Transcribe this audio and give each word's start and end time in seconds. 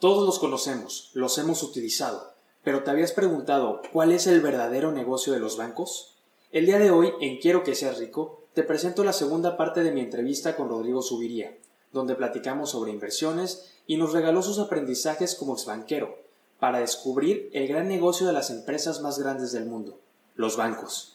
Todos 0.00 0.24
los 0.24 0.38
conocemos, 0.38 1.10
los 1.14 1.38
hemos 1.38 1.64
utilizado, 1.64 2.32
pero 2.62 2.84
¿te 2.84 2.90
habías 2.92 3.10
preguntado 3.10 3.82
cuál 3.92 4.12
es 4.12 4.28
el 4.28 4.40
verdadero 4.40 4.92
negocio 4.92 5.32
de 5.32 5.40
los 5.40 5.56
bancos? 5.56 6.14
El 6.52 6.66
día 6.66 6.78
de 6.78 6.92
hoy, 6.92 7.12
en 7.20 7.38
Quiero 7.38 7.64
que 7.64 7.74
seas 7.74 7.98
rico, 7.98 8.44
te 8.54 8.62
presento 8.62 9.02
la 9.02 9.12
segunda 9.12 9.56
parte 9.56 9.82
de 9.82 9.90
mi 9.90 10.00
entrevista 10.00 10.54
con 10.54 10.68
Rodrigo 10.68 11.02
Subiría, 11.02 11.58
donde 11.92 12.14
platicamos 12.14 12.70
sobre 12.70 12.92
inversiones 12.92 13.72
y 13.88 13.96
nos 13.96 14.12
regaló 14.12 14.40
sus 14.40 14.60
aprendizajes 14.60 15.34
como 15.34 15.54
exbanquero, 15.54 16.16
para 16.60 16.78
descubrir 16.78 17.50
el 17.52 17.66
gran 17.66 17.88
negocio 17.88 18.24
de 18.24 18.34
las 18.34 18.50
empresas 18.50 19.00
más 19.00 19.18
grandes 19.18 19.50
del 19.50 19.66
mundo, 19.66 19.98
los 20.36 20.56
bancos. 20.56 21.12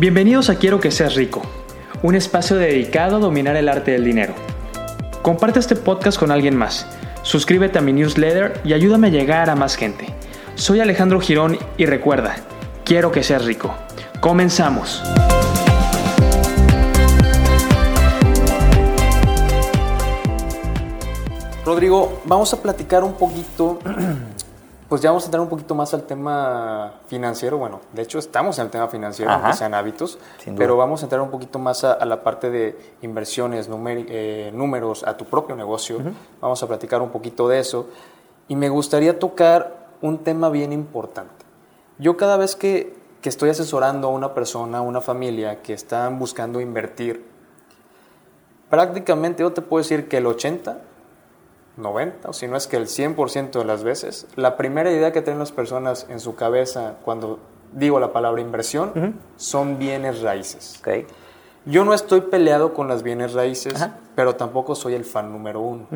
Bienvenidos 0.00 0.48
a 0.48 0.54
Quiero 0.54 0.80
que 0.80 0.90
seas 0.90 1.14
rico, 1.14 1.42
un 2.02 2.14
espacio 2.14 2.56
dedicado 2.56 3.16
a 3.16 3.18
dominar 3.18 3.54
el 3.56 3.68
arte 3.68 3.90
del 3.90 4.02
dinero. 4.02 4.32
Comparte 5.20 5.58
este 5.58 5.76
podcast 5.76 6.18
con 6.18 6.30
alguien 6.30 6.56
más, 6.56 6.86
suscríbete 7.20 7.78
a 7.78 7.82
mi 7.82 7.92
newsletter 7.92 8.62
y 8.64 8.72
ayúdame 8.72 9.08
a 9.08 9.10
llegar 9.10 9.50
a 9.50 9.56
más 9.56 9.76
gente. 9.76 10.06
Soy 10.54 10.80
Alejandro 10.80 11.20
Girón 11.20 11.58
y 11.76 11.84
recuerda, 11.84 12.36
quiero 12.82 13.12
que 13.12 13.22
seas 13.22 13.44
rico. 13.44 13.74
Comenzamos. 14.20 15.02
Rodrigo, 21.66 22.22
vamos 22.24 22.54
a 22.54 22.62
platicar 22.62 23.04
un 23.04 23.12
poquito 23.12 23.78
pues 24.90 25.02
ya 25.02 25.10
vamos 25.10 25.22
a 25.22 25.26
entrar 25.26 25.40
un 25.40 25.48
poquito 25.48 25.76
más 25.76 25.94
al 25.94 26.02
tema 26.02 26.94
financiero. 27.06 27.58
Bueno, 27.58 27.80
de 27.92 28.02
hecho 28.02 28.18
estamos 28.18 28.58
en 28.58 28.64
el 28.64 28.70
tema 28.72 28.88
financiero, 28.88 29.30
aunque 29.30 29.52
sean 29.52 29.72
hábitos, 29.72 30.18
pero 30.56 30.76
vamos 30.76 31.00
a 31.02 31.06
entrar 31.06 31.20
un 31.20 31.30
poquito 31.30 31.60
más 31.60 31.84
a, 31.84 32.04
la 32.04 32.24
parte 32.24 32.50
de 32.50 32.76
inversiones, 33.00 33.70
eh, 33.70 34.50
números, 34.52 35.04
a 35.04 35.16
tu 35.16 35.26
propio 35.26 35.54
negocio. 35.54 35.98
Vamos 36.40 36.60
a 36.64 36.66
platicar 36.66 37.00
un 37.02 37.10
poquito 37.10 37.46
de 37.46 37.60
eso. 37.60 37.86
Y 38.48 38.56
me 38.56 38.68
gustaría 38.68 39.16
tocar 39.16 39.90
un 40.02 40.18
tema 40.18 40.50
bien 40.50 40.72
importante. 40.72 41.44
Yo 41.98 42.16
cada 42.16 42.36
vez 42.36 42.56
que, 42.56 42.96
que 43.22 43.28
estoy 43.28 43.50
asesorando 43.50 44.08
a 44.08 44.10
una 44.10 44.34
persona, 44.34 44.78
a 44.78 44.80
una 44.80 45.00
familia 45.00 45.62
que 45.62 45.72
están 45.72 46.18
buscando 46.18 46.60
invertir, 46.60 47.24
prácticamente 48.68 49.44
yo 49.44 49.52
te 49.52 49.62
puedo 49.62 49.84
decir 49.84 50.08
que 50.08 50.16
el 50.16 50.26
80 50.26 50.78
90, 51.80 52.28
o 52.28 52.32
si 52.32 52.46
no 52.46 52.56
es 52.56 52.66
que 52.66 52.76
el 52.76 52.86
100% 52.86 53.52
de 53.52 53.64
las 53.64 53.82
veces, 53.82 54.26
la 54.36 54.56
primera 54.56 54.90
idea 54.92 55.12
que 55.12 55.22
tienen 55.22 55.38
las 55.38 55.52
personas 55.52 56.06
en 56.08 56.20
su 56.20 56.34
cabeza 56.34 56.96
cuando 57.04 57.38
digo 57.72 58.00
la 58.00 58.12
palabra 58.12 58.40
inversión 58.40 59.20
son 59.36 59.78
bienes 59.78 60.22
raíces. 60.22 60.78
Okay. 60.80 61.06
Yo 61.66 61.84
no 61.84 61.94
estoy 61.94 62.22
peleado 62.22 62.74
con 62.74 62.88
las 62.88 63.02
bienes 63.02 63.32
raíces, 63.32 63.74
pero 64.14 64.36
tampoco 64.36 64.74
soy 64.74 64.94
el 64.94 65.04
fan 65.04 65.32
número 65.32 65.60
uno. 65.60 65.86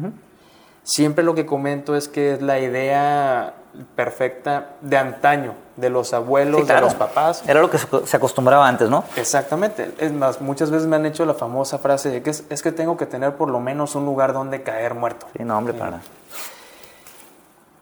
Siempre 0.84 1.24
lo 1.24 1.34
que 1.34 1.46
comento 1.46 1.96
es 1.96 2.08
que 2.08 2.34
es 2.34 2.42
la 2.42 2.60
idea 2.60 3.54
perfecta 3.96 4.76
de 4.82 4.98
antaño, 4.98 5.54
de 5.76 5.88
los 5.88 6.12
abuelos, 6.12 6.68
de 6.68 6.80
los 6.80 6.94
papás. 6.94 7.42
Era 7.48 7.62
lo 7.62 7.70
que 7.70 7.78
se 7.78 8.16
acostumbraba 8.16 8.68
antes, 8.68 8.90
¿no? 8.90 9.02
Exactamente. 9.16 9.92
Es 9.98 10.12
más, 10.12 10.42
muchas 10.42 10.70
veces 10.70 10.86
me 10.86 10.96
han 10.96 11.06
hecho 11.06 11.24
la 11.24 11.32
famosa 11.32 11.78
frase 11.78 12.10
de 12.10 12.22
que 12.22 12.30
es, 12.30 12.62
que 12.62 12.70
tengo 12.70 12.98
que 12.98 13.06
tener 13.06 13.34
por 13.36 13.48
lo 13.48 13.60
menos 13.60 13.94
un 13.94 14.04
lugar 14.04 14.34
donde 14.34 14.62
caer 14.62 14.94
muerto. 14.94 15.26
Sí, 15.34 15.42
no, 15.42 15.56
hombre, 15.56 15.72
para. 15.72 16.00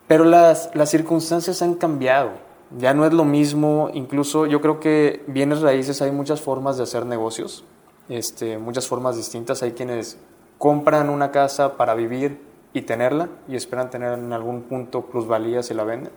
Pero 0.07 0.25
las, 0.25 0.71
las 0.75 0.89
circunstancias 0.89 1.61
han 1.61 1.75
cambiado. 1.75 2.31
Ya 2.79 2.95
no 2.95 3.05
es 3.05 3.13
lo 3.13 3.25
mismo. 3.25 3.91
Incluso 3.93 4.47
yo 4.47 4.61
creo 4.61 4.79
que 4.79 5.25
bienes 5.27 5.61
raíces 5.61 6.01
hay 6.03 6.13
muchas 6.13 6.41
formas 6.41 6.77
de 6.77 6.85
hacer 6.85 7.05
negocios, 7.05 7.65
este, 8.09 8.59
muchas 8.59 8.87
formas 8.87 9.17
distintas. 9.17 9.61
Hay 9.65 9.73
quienes 9.73 10.19
compran 10.57 11.11
una 11.11 11.33
casa 11.33 11.77
para 11.77 11.95
vivir 11.95 12.52
y 12.75 12.83
tenerla 12.83 13.29
y 13.49 13.57
esperan 13.57 13.91
tener 13.91 14.19
en 14.19 14.33
algún 14.33 14.63
punto 14.63 15.03
plusvalía 15.03 15.63
si 15.63 15.75
la 15.75 15.85
venden. 15.85 16.13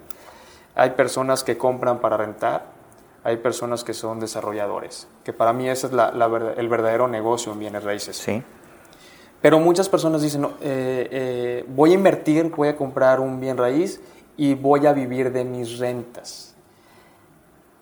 Hay 0.76 0.92
personas 0.92 1.44
que 1.44 1.58
compran 1.58 2.00
para 2.00 2.18
rentar, 2.18 2.66
hay 3.24 3.38
personas 3.38 3.84
que 3.84 3.94
son 3.94 4.20
desarrolladores, 4.20 5.08
que 5.24 5.34
para 5.34 5.54
mí 5.54 5.68
ese 5.68 5.88
es 5.88 5.94
la, 5.94 6.10
el 6.58 6.70
verdadero 6.70 7.08
negocio 7.08 7.54
en 7.54 7.60
bienes 7.60 7.84
raíces. 7.84 8.18
Sí. 8.18 8.44
Pero 9.42 9.60
muchas 9.60 9.90
personas 9.90 10.22
dicen, 10.22 10.46
eh, 10.46 10.50
eh, 10.62 11.66
voy 11.68 11.92
a 11.92 11.94
invertir, 11.94 12.50
voy 12.56 12.68
a 12.68 12.76
comprar 12.76 13.20
un 13.20 13.40
bien 13.40 13.58
raíz 13.58 14.02
y 14.38 14.54
voy 14.54 14.86
a 14.86 14.94
vivir 14.94 15.32
de 15.32 15.44
mis 15.44 15.78
rentas. 15.78 16.56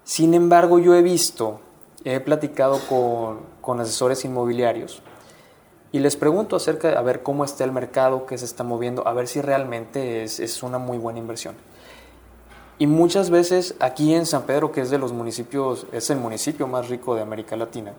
Sin 0.04 0.34
embargo, 0.34 0.80
yo 0.80 0.94
he 0.96 1.02
visto, 1.02 1.62
he 2.04 2.20
platicado 2.20 2.80
con, 2.90 3.40
con 3.62 3.80
asesores 3.80 4.26
inmobiliarios 4.26 5.02
y 5.94 6.00
les 6.00 6.18
pregunto 6.18 6.56
acerca 6.56 6.90
de 6.90 6.98
a 6.98 7.02
ver 7.02 7.22
cómo 7.22 7.46
está 7.46 7.64
el 7.64 7.72
mercado, 7.72 8.26
qué 8.26 8.36
se 8.38 8.46
está 8.46 8.64
moviendo, 8.64 9.08
a 9.08 9.14
ver 9.14 9.28
si 9.28 9.42
realmente 9.42 10.24
es, 10.24 10.40
es, 10.40 10.64
una 10.64 10.80
muy 10.80 10.98
buena 10.98 11.20
inversión. 11.20 11.54
Y 12.80 12.88
muchas 12.88 13.30
veces 13.30 13.76
aquí 13.80 14.16
en 14.16 14.26
San 14.26 14.42
Pedro, 14.44 14.72
que 14.72 14.82
es 14.82 14.90
de 14.90 14.98
los 14.98 15.14
municipios, 15.14 15.86
es 15.92 16.10
el 16.10 16.18
municipio 16.18 16.68
más 16.68 16.90
rico 16.90 17.14
de 17.14 17.22
América 17.22 17.56
Latina, 17.56 17.94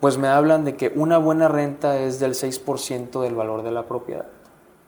pues 0.00 0.16
me 0.18 0.28
hablan 0.28 0.64
de 0.64 0.76
que 0.76 0.92
una 0.94 1.18
buena 1.18 1.48
renta 1.48 1.98
es 1.98 2.20
del 2.20 2.34
6% 2.34 3.20
del 3.20 3.34
valor 3.34 3.64
de 3.64 3.72
la 3.72 3.86
propiedad. 3.86 4.26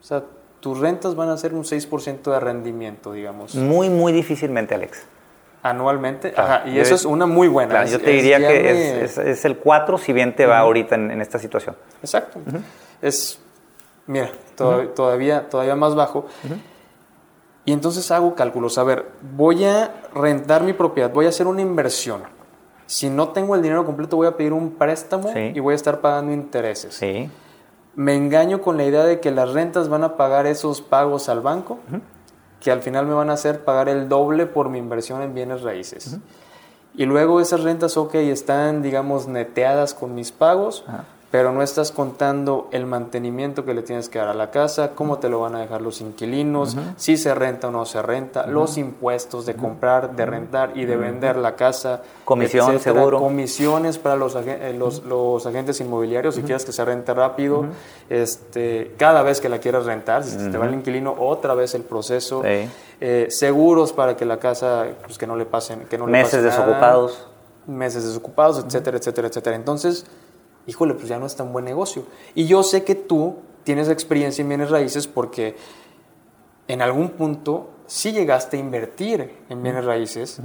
O 0.01 0.05
sea, 0.05 0.23
tus 0.61 0.79
rentas 0.79 1.17
van 1.17 1.29
a 1.29 1.37
ser 1.37 1.55
un 1.55 1.65
6% 1.65 2.23
de 2.23 2.39
rendimiento, 2.39 3.13
digamos. 3.13 3.57
Muy, 3.57 3.91
muy 3.91 4.13
difícilmente, 4.13 4.77
Alex 4.77 5.09
anualmente. 5.65 6.35
Ajá, 6.37 6.63
y 6.67 6.79
eso 6.79 6.95
es 6.95 7.05
una 7.07 7.27
muy 7.27 7.49
buena. 7.49 7.85
yo 7.87 7.99
te 7.99 8.11
diría 8.11 8.39
que 8.39 9.05
es, 9.05 9.45
el 9.45 9.57
4 9.57 9.99
si 9.99 10.13
bien 10.13 10.37
te 10.37 10.47
va 10.47 10.59
ahorita 10.59 10.95
en, 10.95 11.21
esta 11.21 11.39
situación. 11.39 11.75
Exacto. 12.01 12.39
Es, 13.03 13.41
mira, 14.07 14.31
todavía, 14.55 15.49
todavía 15.49 15.75
más 15.75 15.95
bajo. 15.95 16.27
Y 17.65 17.73
entonces 17.73 18.11
hago 18.11 18.35
cálculos. 18.35 18.77
A 18.77 18.85
ver, 18.85 19.07
voy 19.23 19.65
a 19.65 19.91
rentar 20.15 20.63
mi 20.63 20.75
propiedad, 20.75 21.11
voy 21.11 21.27
a 21.27 21.31
hacer 21.31 21.47
una 21.47 21.63
inversión. 21.63 22.23
Si 22.85 23.09
no 23.09 23.31
tengo 23.31 23.55
el 23.55 23.63
dinero 23.63 23.87
completo, 23.87 24.17
voy 24.17 24.27
a 24.27 24.37
pedir 24.37 24.53
un 24.53 24.73
préstamo 24.73 25.33
y 25.35 25.59
voy 25.61 25.73
a 25.73 25.77
estar 25.77 26.03
pagando 26.03 26.33
intereses. 26.33 26.95
Sí. 26.95 27.31
Me 27.95 28.15
engaño 28.15 28.61
con 28.61 28.77
la 28.77 28.85
idea 28.85 29.05
de 29.05 29.19
que 29.21 29.31
las 29.31 29.55
rentas 29.55 29.89
van 29.89 30.05
a 30.05 30.19
pagar 30.19 30.47
esos 30.47 30.83
pagos 30.83 31.31
al 31.31 31.41
banco 31.41 31.79
que 32.65 32.73
al 32.73 32.81
final 32.81 33.07
me 33.07 33.13
van 33.13 33.29
a 33.29 33.35
hacer 33.35 33.63
pagar 33.63 33.91
el 33.91 34.09
doble 34.09 34.47
por 34.47 34.71
mi 34.71 34.79
inversión 34.79 35.21
en 35.21 35.35
bienes 35.35 35.61
raíces. 35.61 36.17
Y 36.97 37.05
luego 37.05 37.43
esas 37.43 37.63
rentas, 37.63 37.99
ok, 37.99 38.15
están, 38.15 38.81
digamos, 38.81 39.29
neteadas 39.29 39.93
con 39.93 40.15
mis 40.15 40.33
pagos, 40.33 40.83
pero 41.35 41.51
no 41.51 41.63
estás 41.63 41.91
contando 41.91 42.69
el 42.71 42.87
mantenimiento 42.87 43.65
que 43.65 43.75
le 43.75 43.83
tienes 43.83 44.09
que 44.09 44.21
dar 44.21 44.29
a 44.29 44.35
la 44.35 44.53
casa, 44.53 44.93
cómo 44.95 45.19
te 45.19 45.29
lo 45.29 45.41
van 45.41 45.57
a 45.57 45.59
dejar 45.59 45.83
los 45.83 46.01
inquilinos, 46.01 46.77
si 46.97 47.17
se 47.17 47.35
renta 47.35 47.67
o 47.67 47.71
no 47.73 47.85
se 47.87 48.01
renta, 48.03 48.47
los 48.47 48.79
impuestos 48.79 49.45
de 49.45 49.57
comprar, 49.57 50.15
de 50.15 50.27
rentar 50.27 50.71
y 50.77 50.85
de 50.85 50.97
vender 50.97 51.35
la 51.35 51.57
casa. 51.57 52.03
Comisión, 52.25 52.79
seguro. 52.79 53.19
Comisiones 53.19 53.99
para 53.99 54.15
los, 54.15 54.37
eh, 54.37 54.77
los, 54.79 55.45
agentes 55.45 55.81
inmobiliarios, 55.81 56.37
si 56.37 56.43
quieres 56.43 56.65
que 56.65 56.71
se 56.71 56.85
rente 56.85 57.13
rápido, 57.13 57.67
este, 58.09 58.95
cada 58.97 59.25
vez 59.25 59.41
que 59.41 59.49
la 59.49 59.59
quieras 59.59 59.87
rentar, 59.87 60.23
si 60.23 60.37
te 60.37 60.57
va 60.57 60.67
el 60.67 60.75
inquilino, 60.75 61.17
otra 61.19 61.55
vez 61.55 61.75
el 61.75 61.83
proceso. 61.83 62.45
Eh, 62.45 63.27
seguros 63.31 63.93
para 63.93 64.17
que 64.17 64.25
la 64.25 64.37
casa, 64.37 64.87
pues 65.05 65.19
que 65.19 65.27
no 65.27 65.35
le 65.35 65.47
pasen, 65.47 65.81
que 65.91 65.99
no 65.99 66.07
Meses 66.07 66.35
le 66.35 66.49
pase 66.49 66.61
desocupados. 66.61 67.27
meses 67.67 68.05
desocupados, 68.05 68.65
etcétera, 68.65 68.99
etcétera, 68.99 69.27
etcétera. 69.27 69.57
Entonces, 69.57 70.07
híjole, 70.67 70.95
pues 70.95 71.09
ya 71.09 71.19
no 71.19 71.27
es 71.27 71.37
tan 71.37 71.53
buen 71.53 71.65
negocio. 71.65 72.05
Y 72.35 72.47
yo 72.47 72.63
sé 72.63 72.85
que 72.85 72.95
tú 72.95 73.37
tienes 73.65 73.89
experiencia 73.89 74.43
en 74.43 74.49
bienes 74.49 74.71
raíces 74.71 75.07
porque 75.07 75.57
en 76.69 76.83
algún 76.83 77.11
punto 77.11 77.71
sí 77.87 78.13
llegaste 78.13 78.57
a 78.57 78.61
invertir 78.61 79.31
en 79.49 79.63
bienes 79.63 79.85
raíces. 79.85 80.41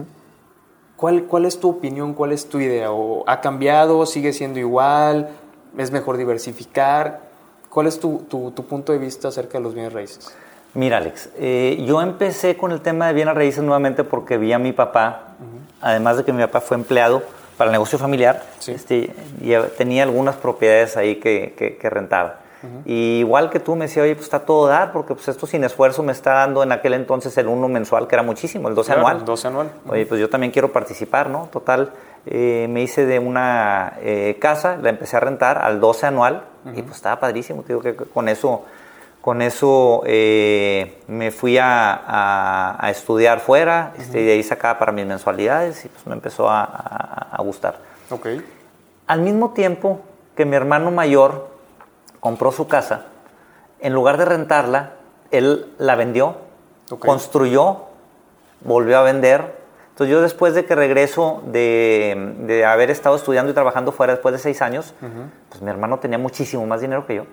¿Cuál, 0.95 1.23
¿Cuál 1.25 1.45
es 1.45 1.59
tu 1.59 1.69
opinión? 1.69 2.13
¿Cuál 2.13 2.33
es 2.33 2.49
tu 2.49 2.59
idea? 2.59 2.91
¿O 2.91 3.23
¿Ha 3.27 3.39
cambiado? 3.39 4.05
¿Sigue 4.05 4.33
siendo 4.33 4.59
igual? 4.59 5.29
¿Es 5.77 5.91
mejor 5.91 6.17
diversificar? 6.17 7.29
¿Cuál 7.69 7.87
es 7.87 7.99
tu, 7.99 8.25
tu, 8.27 8.51
punto 8.65 8.91
de 8.91 8.97
vista 8.97 9.27
acerca 9.27 9.59
de 9.59 9.63
los 9.63 9.73
bienes 9.73 9.93
raíces? 9.93 10.35
Mira, 10.73 10.97
Alex, 10.97 11.29
eh, 11.37 11.83
yo 11.87 12.01
empecé 12.01 12.57
con 12.57 12.71
el 12.71 12.81
tema 12.81 13.07
de 13.07 13.13
bienes 13.13 13.35
raíces 13.35 13.63
nuevamente 13.63 14.03
porque 14.03 14.37
vi 14.37 14.53
a 14.53 14.59
mi 14.59 14.73
papá, 14.73 15.35
además 15.79 16.17
de 16.17 16.25
que 16.25 16.33
mi 16.33 16.41
papá 16.41 16.61
fue 16.61 16.77
empleado, 16.77 17.23
para 17.59 17.71
el 17.71 17.73
negocio 17.73 17.99
familiar. 17.99 18.41
Este, 18.67 19.11
tenía 19.77 20.03
algunas 20.03 20.37
propiedades 20.37 20.95
ahí 20.95 21.17
que, 21.17 21.77
que, 21.77 21.89
rentaba. 21.89 22.37
Y 22.85 23.19
igual 23.19 23.49
que 23.49 23.59
tú 23.59 23.75
me 23.75 23.85
decía, 23.85 24.03
oye, 24.03 24.15
pues 24.15 24.27
está 24.27 24.39
todo 24.39 24.67
dar, 24.67 24.93
porque 24.93 25.13
pues 25.13 25.27
esto 25.27 25.45
sin 25.45 25.65
esfuerzo 25.65 26.01
me 26.01 26.13
está 26.13 26.35
dando 26.35 26.63
en 26.63 26.71
aquel 26.71 26.93
entonces 26.93 27.37
el 27.37 27.47
uno 27.47 27.67
mensual, 27.67 28.07
que 28.07 28.15
era 28.15 28.23
muchísimo, 28.23 28.69
el 28.69 28.75
12 28.75 28.93
anual. 28.93 29.17
El 29.17 29.25
12 29.25 29.47
anual. 29.49 29.71
Oye, 29.89 30.05
pues 30.05 30.21
yo 30.21 30.29
también 30.29 30.53
quiero 30.53 30.71
participar, 30.71 31.29
¿no? 31.29 31.49
Total, 31.51 31.91
eh, 32.25 32.67
me 32.69 32.81
hice 32.81 33.05
de 33.05 33.19
una 33.19 33.97
eh, 34.01 34.37
casa, 34.39 34.77
la 34.81 34.89
empecé 34.89 35.17
a 35.17 35.19
rentar 35.19 35.57
al 35.57 35.81
12 35.81 36.05
anual, 36.07 36.43
y 36.73 36.81
pues 36.81 36.95
estaba 36.95 37.19
padrísimo, 37.19 37.63
te 37.63 37.73
digo 37.73 37.81
que 37.81 37.93
con 37.93 38.29
eso 38.29 38.63
Con 39.29 39.43
eso 39.43 40.01
eh, 40.07 41.03
me 41.05 41.29
fui 41.29 41.59
a, 41.61 42.79
estudiar 42.89 43.39
fuera, 43.41 43.93
este, 43.95 44.21
y 44.21 44.25
de 44.25 44.31
ahí 44.31 44.41
sacaba 44.41 44.79
para 44.79 44.91
mis 44.91 45.05
mensualidades 45.05 45.85
y 45.85 45.87
pues 45.87 46.07
me 46.07 46.13
empezó 46.13 46.49
a, 46.49 46.63
a 46.63 47.39
gustar. 47.43 47.77
Okay. 48.09 48.43
Al 49.05 49.21
mismo 49.21 49.51
tiempo 49.51 49.99
que 50.35 50.45
mi 50.45 50.55
hermano 50.55 50.89
mayor 50.89 51.49
compró 52.19 52.51
su 52.51 52.67
casa, 52.67 53.05
en 53.79 53.93
lugar 53.93 54.17
de 54.17 54.25
rentarla, 54.25 54.93
él 55.29 55.75
la 55.77 55.93
vendió, 55.93 56.37
construyó, 56.97 57.81
volvió 58.61 58.97
a 58.97 59.03
vender. 59.03 59.57
Entonces 59.91 60.11
yo 60.11 60.23
después 60.23 60.55
de 60.55 60.65
que 60.65 60.73
regreso 60.73 61.43
de, 61.45 62.65
haber 62.67 62.89
estado 62.89 63.15
estudiando 63.15 63.51
y 63.51 63.53
trabajando 63.53 63.91
fuera 63.91 64.13
después 64.13 64.33
de 64.33 64.39
seis 64.39 64.63
años, 64.63 64.95
pues 65.49 65.61
mi 65.61 65.69
hermano 65.69 65.99
tenía 65.99 66.17
muchísimo 66.17 66.65
más 66.65 66.81
dinero 66.81 67.05
que 67.05 67.13
yo. 67.13 67.25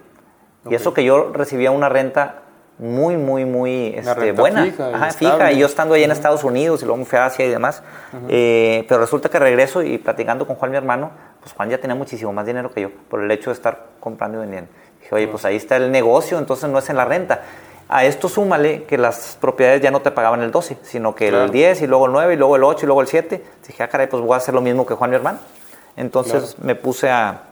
Y 0.71 0.75
eso 0.75 0.95
que 0.95 1.05
yo 1.05 1.33
recibía 1.33 1.71
una 1.71 1.89
renta 1.89 2.43
muy, 2.79 3.17
muy, 3.17 3.45
muy 3.45 3.95
este, 3.97 4.33
buena. 4.33 4.65
Fija, 4.65 5.11
fija, 5.13 5.53
y 5.53 5.59
yo 5.59 5.67
estando 5.67 5.95
ahí 5.95 6.05
en 6.05 6.11
Estados 6.11 6.45
Unidos 6.45 6.83
y 6.83 6.85
luego 6.85 6.99
me 6.99 7.05
fui 7.05 7.19
a 7.19 7.27
Asia 7.27 7.47
y 7.47 7.49
demás. 7.49 7.83
Eh, 8.29 8.85
pero 8.89 9.01
resulta 9.01 9.29
que 9.29 9.39
regreso 9.39 9.83
y 9.83 9.99
platicando 9.99 10.47
con 10.47 10.57
Juan, 10.57 10.71
mi 10.71 10.77
hermano, 10.77 11.11
pues 11.41 11.53
Juan 11.55 11.71
ya 11.71 11.79
tenía 11.79 11.95
muchísimo 11.95 12.33
más 12.33 12.47
dinero 12.47 12.71
que 12.73 12.83
yo 12.83 12.91
por 13.09 13.23
el 13.23 13.31
hecho 13.31 13.51
de 13.51 13.55
estar 13.55 13.87
comprando 14.01 14.39
y 14.39 14.41
vendiendo. 14.41 14.71
Dije, 15.01 15.15
oye, 15.15 15.29
pues 15.29 15.45
ahí 15.45 15.57
está 15.57 15.77
el 15.77 15.91
negocio, 15.91 16.39
entonces 16.39 16.69
no 16.69 16.79
es 16.79 16.91
en 16.91 16.97
la 16.97 17.05
renta. 17.05 17.43
A 17.89 18.05
esto 18.05 18.29
súmale 18.29 18.83
que 18.83 18.99
las 18.99 19.39
propiedades 19.41 19.81
ya 19.81 19.93
no 19.93 20.01
te 20.01 20.11
pagaban 20.11 20.43
el 20.43 20.51
12, 20.51 20.79
sino 20.83 21.15
que 21.15 21.29
el 21.29 21.51
10 21.53 21.83
y 21.83 21.87
luego 21.87 22.07
el 22.07 22.13
9 22.13 22.35
y 22.35 22.37
luego 22.37 22.57
el 22.57 22.65
8 22.65 22.85
y 22.85 22.87
luego 22.87 23.01
el 23.01 23.07
7. 23.07 23.45
Dije, 23.67 23.83
ah, 23.83 23.89
caray, 23.89 24.09
pues 24.09 24.23
voy 24.23 24.35
a 24.35 24.39
hacer 24.39 24.55
lo 24.55 24.61
mismo 24.61 24.85
que 24.85 24.95
Juan, 24.95 25.11
mi 25.11 25.17
hermano. 25.17 25.39
Entonces 25.97 26.59
me 26.59 26.75
puse 26.75 27.09
a, 27.09 27.43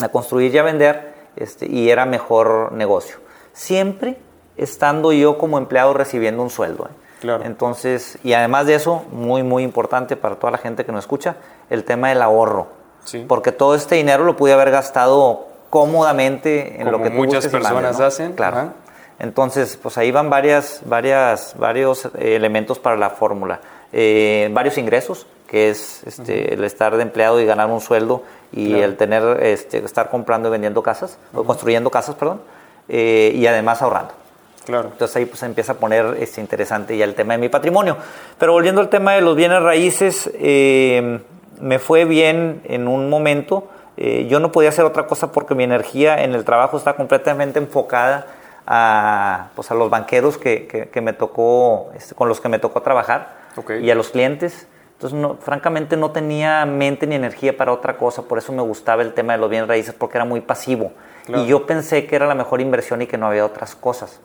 a, 0.00 0.08
construir 0.10 0.54
y 0.54 0.58
a 0.58 0.62
vender 0.62 1.09
este, 1.36 1.66
y 1.66 1.90
era 1.90 2.06
mejor 2.06 2.72
negocio. 2.72 3.18
Siempre 3.52 4.18
estando 4.56 5.12
yo 5.12 5.38
como 5.38 5.58
empleado 5.58 5.94
recibiendo 5.94 6.42
un 6.42 6.50
sueldo. 6.50 6.86
¿eh? 6.90 6.94
Claro. 7.20 7.44
Entonces, 7.44 8.18
y 8.22 8.32
además 8.32 8.66
de 8.66 8.74
eso, 8.74 9.04
muy, 9.10 9.42
muy 9.42 9.62
importante 9.62 10.16
para 10.16 10.36
toda 10.36 10.50
la 10.50 10.58
gente 10.58 10.84
que 10.84 10.92
nos 10.92 11.04
escucha, 11.04 11.36
el 11.68 11.84
tema 11.84 12.08
del 12.08 12.22
ahorro. 12.22 12.68
Porque 13.26 13.50
todo 13.50 13.74
este 13.74 13.96
dinero 13.96 14.24
lo 14.24 14.36
pude 14.36 14.52
haber 14.52 14.70
gastado 14.70 15.46
cómodamente 15.70 16.80
en 16.80 16.90
lo 16.92 17.02
que 17.02 17.10
muchas 17.10 17.46
personas 17.46 17.98
hacen. 18.00 18.34
Claro. 18.34 18.72
Entonces, 19.18 19.78
pues 19.80 19.98
ahí 19.98 20.10
van 20.10 20.30
varias, 20.30 20.82
varias, 20.86 21.54
varios 21.58 22.06
eh, 22.06 22.36
elementos 22.36 22.78
para 22.78 22.96
la 22.96 23.10
fórmula. 23.10 23.60
Eh, 23.92 24.48
varios 24.52 24.78
ingresos, 24.78 25.26
que 25.50 25.70
es 25.70 26.02
este, 26.06 26.54
el 26.54 26.62
estar 26.64 26.96
de 26.96 27.02
empleado 27.02 27.40
y 27.40 27.44
ganar 27.44 27.68
un 27.68 27.80
sueldo 27.80 28.22
y 28.52 28.74
el 28.74 28.96
tener, 28.96 29.42
este, 29.42 29.78
estar 29.78 30.10
comprando 30.10 30.48
y 30.48 30.52
vendiendo 30.52 30.82
casas, 30.82 31.18
o 31.34 31.44
construyendo 31.44 31.90
casas, 31.90 32.14
perdón, 32.14 32.40
eh, 32.88 33.32
y 33.34 33.46
además 33.46 33.82
ahorrando. 33.82 34.14
Claro. 34.64 34.90
Entonces 34.92 35.16
ahí 35.16 35.26
pues 35.26 35.42
empieza 35.42 35.72
a 35.72 35.74
poner 35.76 36.16
este, 36.20 36.40
interesante 36.40 36.96
ya 36.96 37.04
el 37.04 37.14
tema 37.14 37.32
de 37.34 37.38
mi 37.38 37.48
patrimonio. 37.48 37.96
Pero 38.38 38.52
volviendo 38.52 38.80
al 38.80 38.88
tema 38.88 39.14
de 39.14 39.22
los 39.22 39.34
bienes 39.34 39.62
raíces, 39.62 40.30
me 41.60 41.78
fue 41.78 42.04
bien 42.04 42.62
en 42.64 42.88
un 42.88 43.08
momento. 43.08 43.68
Eh, 43.96 44.26
yo 44.28 44.40
no 44.40 44.52
podía 44.52 44.70
hacer 44.70 44.84
otra 44.84 45.06
cosa 45.06 45.32
porque 45.32 45.54
mi 45.54 45.64
energía 45.64 46.22
en 46.22 46.34
el 46.34 46.44
trabajo 46.44 46.76
está 46.76 46.94
completamente 46.94 47.58
enfocada 47.58 48.26
a, 48.66 49.48
pues 49.54 49.70
a 49.70 49.74
los 49.74 49.90
banqueros 49.90 50.38
que, 50.38 50.88
que, 50.90 51.00
me 51.00 51.12
tocó, 51.12 51.90
este, 51.94 52.14
con 52.14 52.28
los 52.28 52.40
que 52.40 52.48
me 52.48 52.58
tocó 52.58 52.82
trabajar 52.82 53.36
y 53.80 53.90
a 53.90 53.94
los 53.94 54.10
clientes. 54.10 54.66
Entonces, 55.00 55.18
no, 55.18 55.36
francamente, 55.36 55.96
no 55.96 56.10
tenía 56.10 56.66
mente 56.66 57.06
ni 57.06 57.14
energía 57.14 57.56
para 57.56 57.72
otra 57.72 57.96
cosa. 57.96 58.20
Por 58.20 58.36
eso 58.36 58.52
me 58.52 58.60
gustaba 58.60 59.00
el 59.00 59.14
tema 59.14 59.32
de 59.32 59.38
los 59.38 59.48
bienes 59.48 59.66
raíces, 59.66 59.94
porque 59.96 60.18
era 60.18 60.26
muy 60.26 60.42
pasivo. 60.42 60.92
Y 61.26 61.46
yo 61.46 61.64
pensé 61.64 62.06
que 62.06 62.16
era 62.16 62.26
la 62.26 62.34
mejor 62.34 62.60
inversión 62.60 63.00
y 63.00 63.06
que 63.06 63.16
no 63.16 63.26
había 63.26 63.46
otras 63.46 63.74
cosas. 63.74 64.20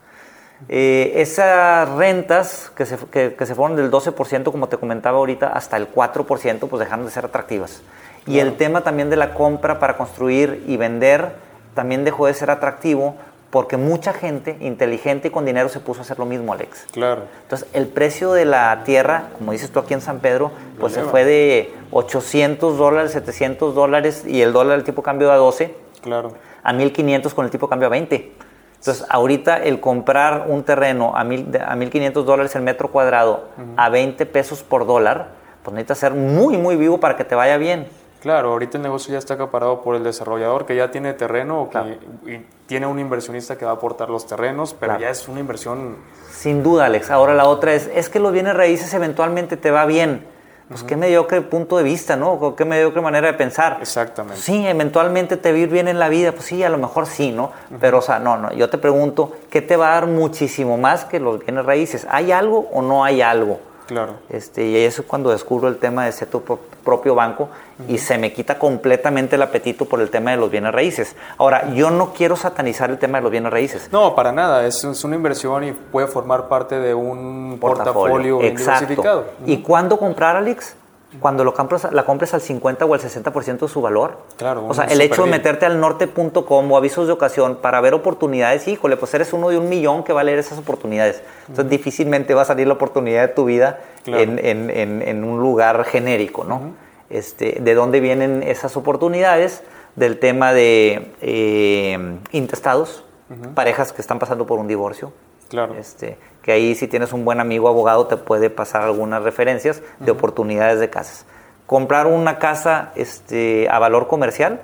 Eh, 0.68 1.13
esas 1.16 1.88
rentas 1.88 2.74
que 2.75 2.86
se, 2.86 2.98
que, 2.98 3.45
se, 3.45 3.56
fueron 3.56 3.77
del 3.77 3.89
12%, 3.89 4.51
como 4.51 4.68
te 4.68 4.75
comentaba 4.75 5.18
ahorita, 5.18 5.48
hasta 5.48 5.77
el 5.77 5.89
4%, 5.89 6.68
pues 6.68 6.80
dejaron 6.81 7.06
de 7.06 7.12
ser 7.12 7.24
atractivas. 7.24 7.81
Y 8.27 8.39
el 8.39 8.57
tema 8.57 8.81
también 8.81 9.10
de 9.10 9.16
la 9.16 9.33
compra 9.33 9.80
para 9.80 9.95
construir 9.95 10.62
y 10.68 10.75
vender 10.75 11.36
también 11.74 12.04
dejó 12.04 12.27
de 12.27 12.33
ser 12.33 12.51
atractivo 12.51 13.16
porque 13.50 13.77
mucha 13.77 14.13
gente 14.13 14.57
inteligente 14.59 15.30
y 15.30 15.31
con 15.31 15.45
dinero 15.45 15.69
se 15.69 15.80
puso 15.80 16.01
a 16.01 16.03
hacer 16.03 16.19
lo 16.19 16.25
mismo, 16.25 16.53
Alex. 16.53 16.88
Claro. 16.92 17.24
Entonces, 17.44 17.68
el 17.74 17.88
precio 17.88 18.33
de 18.33 18.45
la 18.45 18.83
tierra, 18.83 19.30
como 19.38 19.51
dices 19.51 19.71
tú 19.71 19.80
aquí 19.80 19.94
en 19.94 20.01
San 20.01 20.19
Pedro, 20.19 20.51
pues 20.80 20.94
se 20.94 21.03
fue 21.03 21.24
de 21.24 21.74
800 21.92 22.77
dólares, 22.77 23.12
700 23.12 23.74
dólares 23.74 24.25
y 24.27 24.42
el 24.42 24.51
dólar, 24.51 24.77
el 24.77 24.83
tipo 24.83 25.01
cambio 25.03 25.31
a 25.31 25.38
12. 25.38 25.74
Claro. 26.01 26.33
A 26.63 26.74
1500 26.74 27.33
con 27.33 27.45
el 27.45 27.51
tipo 27.51 27.69
cambio 27.69 27.88
a 27.88 27.92
20. 27.92 28.33
Entonces, 28.77 29.06
ahorita 29.09 29.63
el 29.63 29.80
comprar 29.80 30.45
un 30.48 30.63
terreno 30.63 31.13
a, 31.15 31.24
mil, 31.24 31.50
a 31.65 31.75
1.500 31.75 32.24
dólares 32.24 32.56
el 32.56 32.62
metro 32.62 32.91
cuadrado 32.91 33.45
a 33.77 33.89
20 33.89 34.25
pesos 34.27 34.63
por 34.63 34.86
dólar, 34.86 35.30
pues 35.63 35.74
necesitas 35.74 35.98
ser 35.98 36.13
muy, 36.13 36.57
muy 36.57 36.75
vivo 36.75 37.00
para 37.00 37.15
que 37.15 37.24
te 37.24 37.33
vaya 37.33 37.57
bien. 37.57 37.88
Claro, 38.21 38.51
ahorita 38.51 38.77
el 38.77 38.83
negocio 38.83 39.12
ya 39.12 39.19
está 39.19 39.36
acaparado 39.36 39.81
por 39.81 39.95
el 39.95 40.03
desarrollador 40.03 40.65
que 40.65 40.75
ya 40.75 40.91
tiene 40.91 41.13
terreno 41.13 41.62
o 41.62 41.69
que 41.69 42.45
tiene 42.67 42.88
un 42.88 43.00
inversionista 43.00 43.57
que 43.57 43.65
va 43.65 43.71
a 43.71 43.75
aportar 43.75 44.09
los 44.09 44.25
terrenos, 44.25 44.75
pero 44.79 45.00
ya 45.00 45.09
es 45.09 45.27
una 45.27 45.39
inversión. 45.39 45.97
Sin 46.31 46.63
duda, 46.63 46.85
Alex. 46.85 47.12
Ahora 47.12 47.33
la 47.33 47.45
otra 47.45 47.73
es, 47.73 47.89
es 47.94 48.09
que 48.09 48.19
los 48.19 48.33
bienes 48.33 48.56
raíces 48.56 48.94
eventualmente 48.94 49.57
te 49.57 49.71
va 49.71 49.85
bien 49.85 50.35
pues 50.67 50.81
qué 50.81 50.95
mediocre 50.95 51.41
punto 51.41 51.77
de 51.77 51.83
vista, 51.83 52.15
¿no? 52.15 52.56
Qué 52.56 52.65
mediocre 52.65 53.01
manera 53.01 53.27
de 53.27 53.33
pensar. 53.33 53.77
Exactamente. 53.81 54.41
Sí, 54.41 54.65
eventualmente 54.65 55.38
te 55.38 55.51
va 55.51 55.57
a 55.57 55.62
ir 55.62 55.69
bien 55.69 55.88
en 55.88 56.00
la 56.00 56.09
vida, 56.09 56.31
pues 56.31 56.45
sí, 56.45 56.63
a 56.63 56.69
lo 56.69 56.77
mejor 56.77 57.06
sí, 57.06 57.31
¿no? 57.31 57.51
Pero, 57.79 58.00
o 58.00 58.01
sea, 58.01 58.17
no, 58.17 58.38
no, 58.38 58.51
yo 58.51 58.69
te 58.69 58.79
pregunto, 58.79 59.33
¿qué 59.51 59.62
te 59.62 59.77
va 59.77 59.89
a 59.89 59.94
dar 59.94 60.07
muchísimo 60.07 60.77
más 60.77 61.06
que 61.06 61.19
los 61.19 61.39
bienes 61.39 61.65
raíces? 61.65 62.07
¿Hay 62.09 62.31
algo 62.31 62.67
o 62.73 62.81
no 62.81 63.03
hay 63.03 63.21
algo? 63.21 63.59
Claro. 63.87 64.15
Este, 64.29 64.65
y 64.65 64.77
eso 64.77 65.01
es 65.01 65.07
cuando 65.07 65.29
descubro 65.29 65.67
el 65.67 65.77
tema 65.77 66.05
de 66.05 66.11
ser 66.11 66.27
tu 66.27 66.41
propio 66.41 67.15
banco 67.15 67.49
y 67.87 67.97
se 67.97 68.17
me 68.17 68.33
quita 68.33 68.57
completamente 68.57 69.35
el 69.35 69.41
apetito 69.41 69.85
por 69.85 70.01
el 70.01 70.09
tema 70.09 70.31
de 70.31 70.37
los 70.37 70.49
bienes 70.49 70.73
raíces. 70.73 71.15
Ahora, 71.37 71.73
yo 71.73 71.91
no 71.91 72.13
quiero 72.13 72.35
satanizar 72.35 72.89
el 72.89 72.97
tema 72.97 73.19
de 73.19 73.23
los 73.23 73.31
bienes 73.31 73.51
raíces. 73.51 73.89
No, 73.91 74.15
para 74.15 74.31
nada. 74.31 74.65
Es, 74.65 74.83
una 75.03 75.15
inversión 75.15 75.63
y 75.63 75.71
puede 75.71 76.07
formar 76.07 76.47
parte 76.47 76.79
de 76.79 76.93
un 76.93 77.57
portafolio, 77.59 78.39
diversificado. 78.39 79.25
¿Y 79.45 79.57
cuándo 79.57 79.97
comprar, 79.97 80.35
Alex? 80.35 80.75
Cuando 81.19 81.44
lo 81.44 81.53
compras, 81.53 81.88
la 81.91 82.06
compres 82.06 82.33
al 82.33 82.41
50 82.41 82.85
o 82.85 82.94
al 82.94 83.00
60% 83.00 83.59
de 83.59 83.67
su 83.67 83.81
valor. 83.81 84.19
Claro. 84.38 84.67
O 84.67 84.73
sea, 84.73 84.85
el 84.85 85.01
hecho 85.01 85.23
de 85.23 85.31
meterte 85.31 85.65
al 85.65 85.79
norte.com 85.79 86.71
o 86.71 86.77
avisos 86.77 87.07
de 87.07 87.13
ocasión 87.13 87.57
para 87.62 87.81
ver 87.81 87.94
oportunidades, 87.94 88.67
híjole, 88.67 88.97
pues 88.97 89.13
eres 89.13 89.33
uno 89.33 89.50
de 89.50 89.57
un 89.57 89.69
millón 89.69 90.03
que 90.03 90.13
va 90.13 90.21
a 90.21 90.23
leer 90.23 90.39
esas 90.39 90.57
oportunidades. 90.57 91.21
Entonces, 91.47 91.69
difícilmente 91.69 92.33
va 92.33 92.44
a 92.44 92.45
salir 92.45 92.67
la 92.67 92.73
oportunidad 92.73 93.21
de 93.21 93.27
tu 93.29 93.45
vida 93.45 93.79
en, 94.06 95.23
un 95.23 95.39
lugar 95.39 95.83
genérico, 95.85 96.44
¿no? 96.44 96.73
este, 97.09 97.59
¿De 97.62 97.73
dónde 97.73 98.00
vienen 98.00 98.44
esas 98.44 98.77
oportunidades? 98.77 99.63
Del 99.95 100.19
tema 100.19 100.51
de 100.51 101.13
eh, 101.22 102.17
intestados, 102.31 103.05
parejas 103.53 103.93
que 103.93 104.01
están 104.01 104.19
pasando 104.19 104.45
por 104.45 104.60
un 104.60 104.67
divorcio. 104.67 105.13
Claro. 105.49 105.75
Este, 105.75 106.17
que 106.41 106.51
ahí 106.51 106.75
si 106.75 106.87
tienes 106.87 107.13
un 107.13 107.25
buen 107.25 107.39
amigo 107.39 107.67
abogado 107.67 108.07
te 108.07 108.17
puede 108.17 108.49
pasar 108.49 108.83
algunas 108.83 109.23
referencias 109.23 109.81
de 109.99 110.11
oportunidades 110.11 110.79
de 110.79 110.89
casas. 110.89 111.25
Comprar 111.65 112.07
una 112.07 112.37
casa 112.37 112.91
este, 112.95 113.67
a 113.69 113.79
valor 113.79 114.07
comercial 114.07 114.61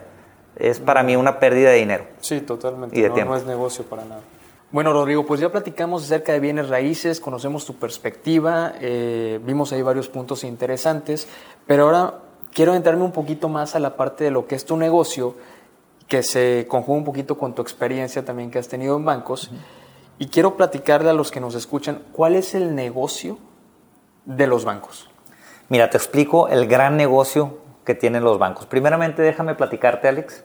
es 0.55 0.79
para 0.79 1.03
mí 1.03 1.15
una 1.15 1.39
pérdida 1.39 1.71
de 1.71 1.77
dinero. 1.77 2.05
Sí, 2.19 2.41
totalmente. 2.41 2.97
Y 2.97 3.01
de 3.01 3.09
no, 3.09 3.15
tiempo. 3.15 3.33
no 3.33 3.39
es 3.39 3.45
negocio 3.45 3.83
para 3.85 4.05
nada. 4.05 4.21
Bueno, 4.71 4.93
Rodrigo, 4.93 5.25
pues 5.25 5.41
ya 5.41 5.51
platicamos 5.51 6.03
acerca 6.03 6.31
de 6.31 6.39
bienes 6.39 6.69
raíces, 6.69 7.19
conocemos 7.19 7.65
tu 7.65 7.75
perspectiva, 7.75 8.73
eh, 8.79 9.37
vimos 9.43 9.73
ahí 9.73 9.81
varios 9.81 10.07
puntos 10.07 10.45
interesantes, 10.45 11.27
pero 11.67 11.85
ahora 11.85 12.19
quiero 12.53 12.73
entrarme 12.73 13.03
un 13.03 13.11
poquito 13.11 13.49
más 13.49 13.75
a 13.75 13.79
la 13.79 13.97
parte 13.97 14.23
de 14.23 14.31
lo 14.31 14.47
que 14.47 14.55
es 14.55 14.63
tu 14.63 14.77
negocio, 14.77 15.35
que 16.07 16.23
se 16.23 16.67
conjuga 16.69 16.99
un 16.99 17.03
poquito 17.03 17.37
con 17.37 17.53
tu 17.53 17.61
experiencia 17.61 18.23
también 18.23 18.49
que 18.49 18.59
has 18.59 18.67
tenido 18.69 18.95
en 18.95 19.03
bancos. 19.03 19.51
Y 20.21 20.27
quiero 20.27 20.55
platicarle 20.55 21.09
a 21.09 21.13
los 21.13 21.31
que 21.31 21.39
nos 21.39 21.55
escuchan 21.55 22.03
cuál 22.11 22.35
es 22.35 22.53
el 22.53 22.75
negocio 22.75 23.39
de 24.25 24.45
los 24.45 24.65
bancos. 24.65 25.09
Mira, 25.67 25.89
te 25.89 25.97
explico 25.97 26.47
el 26.47 26.67
gran 26.67 26.95
negocio 26.95 27.57
que 27.83 27.95
tienen 27.95 28.23
los 28.23 28.37
bancos. 28.37 28.67
Primeramente, 28.67 29.23
déjame 29.23 29.55
platicarte, 29.55 30.07
Alex. 30.07 30.43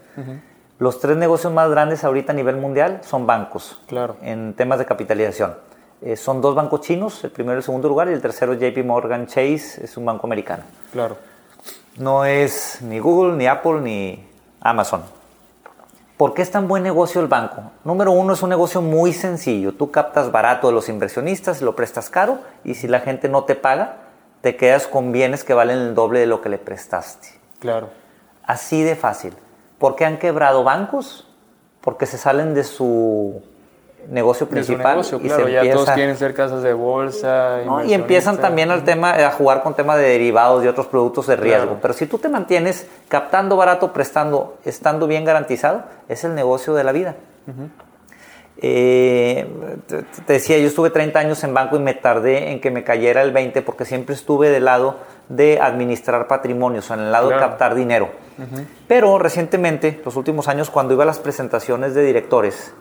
Los 0.78 0.98
tres 0.98 1.18
negocios 1.18 1.52
más 1.52 1.68
grandes 1.68 2.04
ahorita 2.04 2.32
a 2.32 2.34
nivel 2.34 2.56
mundial 2.56 3.00
son 3.04 3.26
bancos. 3.26 3.78
Claro. 3.86 4.16
En 4.22 4.54
temas 4.54 4.78
de 4.78 4.86
capitalización. 4.86 5.56
Eh, 6.00 6.16
son 6.16 6.40
dos 6.40 6.54
bancos 6.54 6.80
chinos, 6.80 7.22
el 7.24 7.30
primero 7.30 7.56
y 7.56 7.58
el 7.58 7.62
segundo 7.62 7.86
lugar, 7.86 8.08
y 8.08 8.14
el 8.14 8.22
tercero 8.22 8.54
JP 8.54 8.82
Morgan 8.82 9.26
Chase, 9.26 9.84
es 9.84 9.94
un 9.98 10.06
banco 10.06 10.26
americano. 10.26 10.62
Claro. 10.90 11.18
No 11.98 12.24
es 12.24 12.80
ni 12.80 12.98
Google, 12.98 13.36
ni 13.36 13.46
Apple, 13.46 13.82
ni 13.82 14.26
Amazon. 14.58 15.02
¿Por 16.16 16.32
qué 16.32 16.40
es 16.40 16.50
tan 16.50 16.66
buen 16.66 16.82
negocio 16.82 17.20
el 17.20 17.26
banco? 17.26 17.72
Número 17.84 18.10
uno, 18.12 18.32
es 18.32 18.42
un 18.42 18.48
negocio 18.48 18.80
muy 18.80 19.12
sencillo. 19.12 19.74
Tú 19.74 19.90
captas 19.90 20.32
barato 20.32 20.68
de 20.68 20.72
los 20.72 20.88
inversionistas, 20.88 21.60
lo 21.60 21.76
prestas 21.76 22.08
caro 22.08 22.38
y 22.64 22.74
si 22.74 22.88
la 22.88 23.00
gente 23.00 23.28
no 23.28 23.44
te 23.44 23.54
paga, 23.54 23.96
te 24.40 24.56
quedas 24.56 24.86
con 24.86 25.12
bienes 25.12 25.44
que 25.44 25.52
valen 25.52 25.78
el 25.78 25.94
doble 25.94 26.20
de 26.20 26.26
lo 26.26 26.40
que 26.40 26.48
le 26.48 26.56
prestaste. 26.56 27.28
Claro. 27.58 27.90
Así 28.44 28.82
de 28.82 28.96
fácil. 28.96 29.34
¿Por 29.78 29.94
qué 29.94 30.06
han 30.06 30.18
quebrado 30.18 30.64
bancos? 30.64 31.28
Porque 31.82 32.06
se 32.06 32.16
salen 32.16 32.54
de 32.54 32.64
su 32.64 33.42
negocio 34.10 34.48
principal. 34.48 34.96
Negocio, 34.96 35.20
claro, 35.20 35.48
ya 35.48 35.72
todos 35.72 35.90
quieren 35.90 36.16
ser 36.16 36.34
casas 36.34 36.62
de 36.62 36.72
bolsa. 36.72 37.60
y 37.86 37.94
empiezan 37.94 38.38
también 38.38 38.70
al 38.70 38.84
tema, 38.84 39.12
a 39.12 39.30
jugar 39.30 39.62
con 39.62 39.74
temas 39.74 39.96
de 39.98 40.04
derivados 40.04 40.64
y 40.64 40.68
otros 40.68 40.86
productos 40.86 41.26
de 41.26 41.36
riesgo. 41.36 41.78
Pero 41.80 41.94
si 41.94 42.06
tú 42.06 42.18
te 42.18 42.28
mantienes 42.28 42.86
captando 43.08 43.56
barato, 43.56 43.92
prestando, 43.92 44.56
estando 44.64 45.06
bien 45.06 45.24
garantizado, 45.24 45.84
es 46.08 46.24
el 46.24 46.34
negocio 46.34 46.74
de 46.74 46.84
la 46.84 46.92
vida. 46.92 47.16
Eh, 48.58 49.46
te, 49.86 50.32
decía, 50.32 50.58
yo 50.58 50.66
estuve 50.66 50.88
30 50.88 51.18
años 51.18 51.44
en 51.44 51.52
banco 51.52 51.76
y 51.76 51.78
me 51.78 51.92
tardé 51.92 52.52
en 52.52 52.60
que 52.60 52.70
me 52.70 52.84
cayera 52.84 53.20
el 53.22 53.30
20 53.30 53.60
porque 53.62 53.84
siempre 53.84 54.14
estuve 54.14 54.48
del 54.48 54.64
lado 54.64 54.96
de 55.28 55.60
administrar 55.60 56.26
patrimonios, 56.26 56.90
en 56.90 57.00
el 57.00 57.12
lado 57.12 57.28
de 57.28 57.36
captar 57.36 57.74
dinero. 57.74 58.10
Pero 58.86 59.18
recientemente, 59.18 60.00
los 60.04 60.16
últimos 60.16 60.48
años, 60.48 60.70
cuando 60.70 60.94
iba 60.94 61.04
a 61.04 61.06
las 61.06 61.18
presentaciones 61.18 61.94
de 61.94 62.02
directores, 62.02 62.72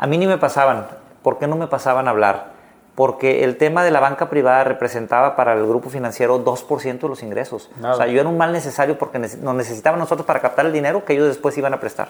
a 0.00 0.06
mí 0.06 0.16
ni 0.16 0.26
me 0.26 0.38
pasaban. 0.38 0.86
¿Por 1.22 1.38
qué 1.38 1.46
no 1.46 1.56
me 1.56 1.66
pasaban 1.66 2.08
a 2.08 2.10
hablar? 2.10 2.58
Porque 2.94 3.44
el 3.44 3.58
tema 3.58 3.84
de 3.84 3.90
la 3.90 4.00
banca 4.00 4.30
privada 4.30 4.64
representaba 4.64 5.36
para 5.36 5.52
el 5.52 5.66
grupo 5.66 5.90
financiero 5.90 6.42
2% 6.42 7.00
de 7.00 7.08
los 7.08 7.22
ingresos. 7.22 7.70
O 7.82 7.94
sea, 7.94 8.06
yo 8.06 8.18
era 8.18 8.28
un 8.28 8.38
mal 8.38 8.50
necesario 8.50 8.96
porque 8.96 9.18
nos 9.18 9.54
necesitaban 9.54 10.00
nosotros 10.00 10.26
para 10.26 10.40
captar 10.40 10.64
el 10.66 10.72
dinero 10.72 11.04
que 11.04 11.12
ellos 11.12 11.28
después 11.28 11.56
iban 11.58 11.74
a 11.74 11.80
prestar. 11.80 12.08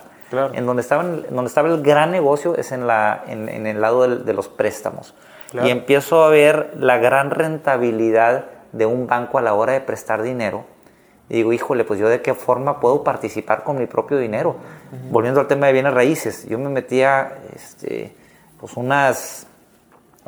En 0.52 0.66
donde, 0.66 0.82
estaban, 0.82 1.26
donde 1.30 1.48
estaba 1.48 1.68
el 1.68 1.82
gran 1.82 2.12
negocio 2.12 2.56
es 2.56 2.70
en, 2.70 2.86
la, 2.86 3.24
en, 3.26 3.66
el 3.66 3.80
lado 3.80 4.08
de, 4.08 4.32
los 4.32 4.48
préstamos. 4.48 5.14
Y 5.52 5.70
empiezo 5.70 6.22
a 6.22 6.28
ver 6.28 6.72
la 6.76 6.98
gran 6.98 7.30
rentabilidad 7.30 8.44
de 8.70 8.86
un 8.86 9.08
banco 9.08 9.38
a 9.38 9.42
la 9.42 9.54
hora 9.54 9.72
de 9.72 9.80
prestar 9.80 10.22
dinero. 10.22 10.64
Y 11.30 11.36
digo, 11.36 11.52
híjole, 11.52 11.84
pues 11.84 12.00
yo 12.00 12.08
de 12.08 12.22
qué 12.22 12.34
forma 12.34 12.80
puedo 12.80 13.04
participar 13.04 13.62
con 13.62 13.78
mi 13.78 13.86
propio 13.86 14.18
dinero. 14.18 14.56
Volviendo 15.10 15.40
al 15.40 15.46
tema 15.46 15.68
de 15.68 15.72
bienes 15.72 15.94
raíces, 15.94 16.44
yo 16.48 16.58
me 16.58 16.68
metía 16.68 17.38
este, 17.54 18.12
pues 18.58 18.76
unas 18.76 19.46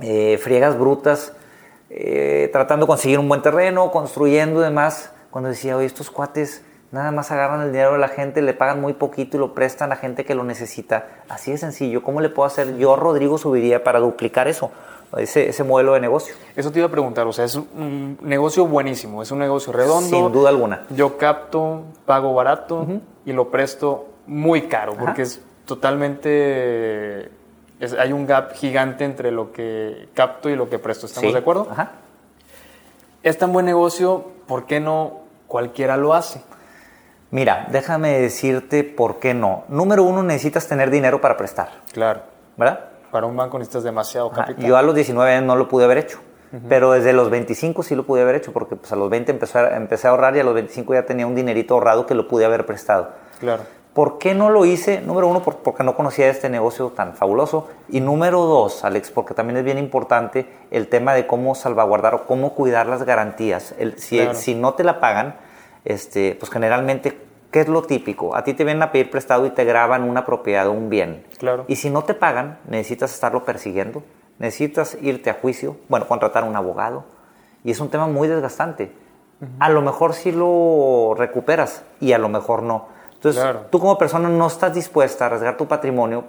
eh, 0.01 0.39
friegas 0.41 0.79
brutas 0.79 1.33
eh, 1.91 2.49
tratando 2.53 2.87
de 2.87 2.89
conseguir 2.89 3.19
un 3.19 3.29
buen 3.29 3.43
terreno, 3.43 3.91
construyendo 3.91 4.61
y 4.61 4.65
demás. 4.65 5.11
Cuando 5.33 5.51
decía, 5.51 5.77
oye, 5.77 5.87
estos 5.87 6.09
cuates 6.09 6.65
nada 6.93 7.11
más 7.11 7.33
agarran 7.33 7.63
el 7.63 7.73
dinero 7.73 7.95
de 7.95 7.99
la 7.99 8.09
gente, 8.09 8.41
le 8.41 8.55
pagan 8.55 8.81
muy 8.81 8.93
poquito 8.93 9.37
y 9.37 9.41
lo 9.41 9.55
prestan 9.55 9.91
a 9.91 9.97
gente 9.97 10.25
que 10.25 10.37
lo 10.37 10.45
necesita. 10.45 11.09
Así 11.29 11.51
de 11.51 11.59
sencillo. 11.59 12.05
¿Cómo 12.05 12.21
le 12.21 12.29
puedo 12.29 12.47
hacer? 12.47 12.77
Yo, 12.77 12.95
Rodrigo, 12.95 13.39
subiría 13.39 13.83
para 13.83 13.99
duplicar 13.99 14.47
eso 14.47 14.71
ese, 15.17 15.49
ese 15.49 15.65
modelo 15.65 15.95
de 15.95 16.01
negocio. 16.01 16.35
Eso 16.57 16.71
te 16.73 16.79
iba 16.79 16.89
a 16.89 16.91
preguntar, 16.91 17.27
o 17.27 17.33
sea, 17.33 17.45
es 17.45 17.55
un 17.55 18.19
negocio 18.23 18.67
buenísimo, 18.67 19.23
es 19.23 19.31
un 19.31 19.39
negocio 19.39 19.73
redondo. 19.73 20.17
Sin 20.17 20.33
duda 20.33 20.49
alguna. 20.49 20.87
Yo 20.91 21.19
capto, 21.19 21.85
pago 22.07 22.35
barato 22.35 22.87
y 23.25 23.33
lo 23.33 23.51
presto 23.51 24.09
muy 24.27 24.63
caro, 24.63 24.95
porque 24.95 25.23
es 25.23 25.41
totalmente... 25.65 27.31
hay 27.99 28.13
un 28.13 28.27
gap 28.27 28.53
gigante 28.55 29.05
entre 29.05 29.31
lo 29.31 29.53
que 29.53 30.09
capto 30.15 30.49
y 30.49 30.57
lo 30.57 30.69
que 30.69 30.79
presto, 30.79 31.07
¿estamos 31.07 31.33
de 31.33 31.39
acuerdo? 31.39 31.69
Ajá. 31.71 31.93
Es 33.23 33.39
tan 33.39 33.53
buen 33.53 33.67
negocio, 33.67 34.33
¿por 34.47 34.67
qué 34.67 34.81
no 34.81 35.21
cualquiera 35.47 35.97
lo 35.97 36.15
hace? 36.15 36.43
Mira, 37.31 37.67
déjame 37.71 38.19
decirte 38.19 38.85
por 38.85 39.19
qué 39.19 39.33
no. 39.33 39.65
Número 39.69 40.03
uno, 40.03 40.23
necesitas 40.23 40.69
tener 40.69 40.91
dinero 40.91 41.21
para 41.21 41.37
prestar. 41.37 41.71
Claro. 41.93 42.23
¿Verdad? 42.57 42.92
Para 43.13 43.27
un 43.27 43.37
banco 43.37 43.59
necesitas 43.59 43.85
demasiado 43.85 44.31
capital. 44.31 44.65
Yo 44.65 44.77
a 44.77 44.83
los 44.83 44.95
19 44.95 45.31
años 45.31 45.45
no 45.45 45.55
lo 45.55 45.69
pude 45.69 45.85
haber 45.85 45.99
hecho, 45.99 46.19
pero 46.67 46.93
desde 46.93 47.13
los 47.13 47.29
25 47.29 47.83
sí 47.83 47.95
lo 47.95 48.05
pude 48.05 48.23
haber 48.23 48.37
hecho, 48.37 48.53
porque 48.53 48.75
pues 48.75 48.91
a 48.91 48.97
los 48.97 49.11
20 49.11 49.31
empecé 49.31 49.59
a, 49.59 49.77
empecé 49.77 50.09
a 50.09 50.11
ahorrar 50.13 50.35
y 50.35 50.41
a 50.41 50.45
los 50.45 50.55
25 50.55 50.95
ya 50.95 51.05
tenía 51.05 51.27
un 51.27 51.35
dinerito 51.35 51.75
ahorrado 51.75 52.07
que 52.07 52.15
lo 52.15 52.27
pude 52.27 52.47
haber 52.47 52.65
prestado. 52.65 53.11
Claro. 53.39 53.65
¿Por 53.93 54.17
qué 54.17 54.35
no 54.35 54.49
lo 54.49 54.65
hice? 54.65 55.03
Número 55.03 55.29
uno, 55.29 55.43
porque 55.43 55.85
no 55.85 55.95
conocía 55.95 56.31
este 56.31 56.49
negocio 56.49 56.89
tan 56.97 57.13
fabuloso. 57.13 57.69
Y 57.91 58.01
número 58.01 58.47
dos, 58.47 58.83
Alex, 58.85 59.11
porque 59.11 59.35
también 59.35 59.59
es 59.59 59.65
bien 59.65 59.77
importante 59.77 60.47
el 60.71 60.89
tema 60.89 61.13
de 61.13 61.27
cómo 61.27 61.55
salvaguardar 61.55 62.15
o 62.15 62.27
cómo 62.27 62.55
cuidar 62.55 62.87
las 62.87 63.03
garantías. 63.03 63.75
El, 63.79 63.99
si, 63.99 64.27
si 64.33 64.55
no 64.55 64.73
te 64.73 64.85
la 64.85 64.99
pagan, 64.99 65.37
este, 65.85 66.35
pues 66.41 66.51
generalmente 66.51 67.19
¿Qué 67.53 67.61
es 67.61 67.69
lo 67.69 67.83
típico? 67.83 68.35
A 68.35 68.45
ti 68.45 68.55
te 68.55 68.65
vienen 68.65 68.83
a 68.83 68.91
pedir 68.93 69.11
prestado 69.11 69.45
y 69.45 69.51
te 69.51 69.65
graban 69.65 70.05
una 70.05 70.25
propiedad 70.25 70.67
o 70.69 70.73
un 70.73 70.89
bien. 70.89 71.27
Claro. 71.39 71.67
Y 71.69 71.77
si 71.77 71.91
no 71.91 72.03
te 72.03 72.15
pagan, 72.15 72.59
necesitas 72.67 73.13
estarlo 73.13 73.45
persiguiendo, 73.45 74.03
necesitas 74.39 74.97
irte 75.03 75.29
a 75.29 75.35
juicio, 75.35 75.77
bueno, 75.91 76.09
contratar 76.09 76.45
a 76.45 76.47
un 76.47 76.57
abogado. 76.57 77.05
Y 77.63 77.71
es 77.71 77.79
un 77.79 77.91
tema 77.91 78.07
muy 78.07 78.27
desgastante. 78.27 78.91
A 79.59 79.69
lo 79.69 79.83
mejor 79.83 80.15
sí 80.15 80.33
lo 80.33 81.15
recuperas 81.17 81.83
y 82.01 82.13
a 82.13 82.19
lo 82.19 82.29
mejor 82.29 82.63
no. 82.63 82.89
Entonces, 83.13 83.45
tú 83.71 83.79
como 83.79 83.99
persona 83.99 84.29
no 84.29 84.47
estás 84.47 84.73
dispuesta 84.73 85.25
a 85.25 85.27
arriesgar 85.27 85.57
tu 85.57 85.67
patrimonio 85.67 86.25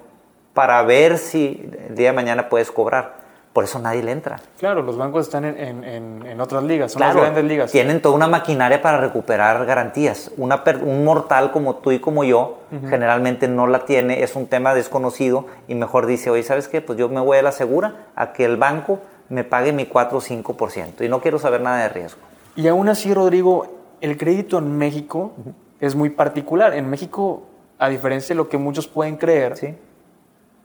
para 0.54 0.82
ver 0.84 1.18
si 1.18 1.70
el 1.88 1.96
día 1.96 2.10
de 2.10 2.16
mañana 2.16 2.50
puedes 2.50 2.70
cobrar. 2.70 3.23
Por 3.54 3.64
eso 3.64 3.78
nadie 3.78 4.02
le 4.02 4.12
entra. 4.12 4.40
Claro, 4.58 4.82
los 4.82 4.98
bancos 4.98 5.28
están 5.28 5.46
en, 5.46 6.42
otras 6.42 6.64
ligas, 6.64 6.94
son 6.94 7.02
las 7.02 7.16
grandes 7.16 7.44
ligas. 7.44 7.72
Tienen 7.72 8.02
toda 8.02 8.16
una 8.16 8.28
maquinaria 8.28 8.82
para 8.82 8.98
recuperar 9.00 9.68
garantías. 9.68 10.32
Una 10.38 10.64
un 10.82 11.06
mortal 11.06 11.52
como 11.52 11.76
tú 11.76 11.92
y 11.92 12.00
como 12.00 12.24
yo 12.24 12.58
generalmente 12.90 13.48
no 13.48 13.68
la 13.68 13.86
tiene, 13.86 14.24
es 14.24 14.36
un 14.36 14.48
tema 14.48 14.74
desconocido 14.74 15.46
y 15.68 15.76
mejor 15.76 16.08
dice, 16.08 16.32
oye, 16.32 16.42
¿sabes 16.42 16.68
qué? 16.68 16.82
Pues 16.82 16.98
yo 16.98 17.10
me 17.10 17.22
voy 17.22 17.38
a 17.38 17.44
la 17.44 17.52
segura 17.52 18.08
a 18.16 18.34
que 18.34 18.44
el 18.44 18.58
banco 18.58 19.00
me 19.30 19.44
pague 19.44 19.72
mi 19.72 19.86
4 19.86 20.18
o 20.18 20.22
5% 20.22 21.06
y 21.06 21.08
no 21.08 21.22
quiero 21.22 21.38
saber 21.38 21.62
nada 21.62 21.84
de 21.84 21.90
riesgo. 21.90 22.22
Y 22.56 22.68
aún 22.68 22.90
así, 22.90 23.14
Rodrigo, 23.14 23.68
el 24.02 24.18
crédito 24.18 24.58
en 24.58 24.76
México 24.78 25.34
es 25.80 25.94
muy 25.94 26.10
particular. 26.10 26.74
En 26.74 26.90
México, 26.90 27.44
a 27.78 27.90
diferencia 27.90 28.34
de 28.34 28.38
lo 28.38 28.50
que 28.50 28.58
muchos 28.58 28.88
pueden 28.88 29.18
creer, 29.18 29.58
¿Sí? 29.58 29.76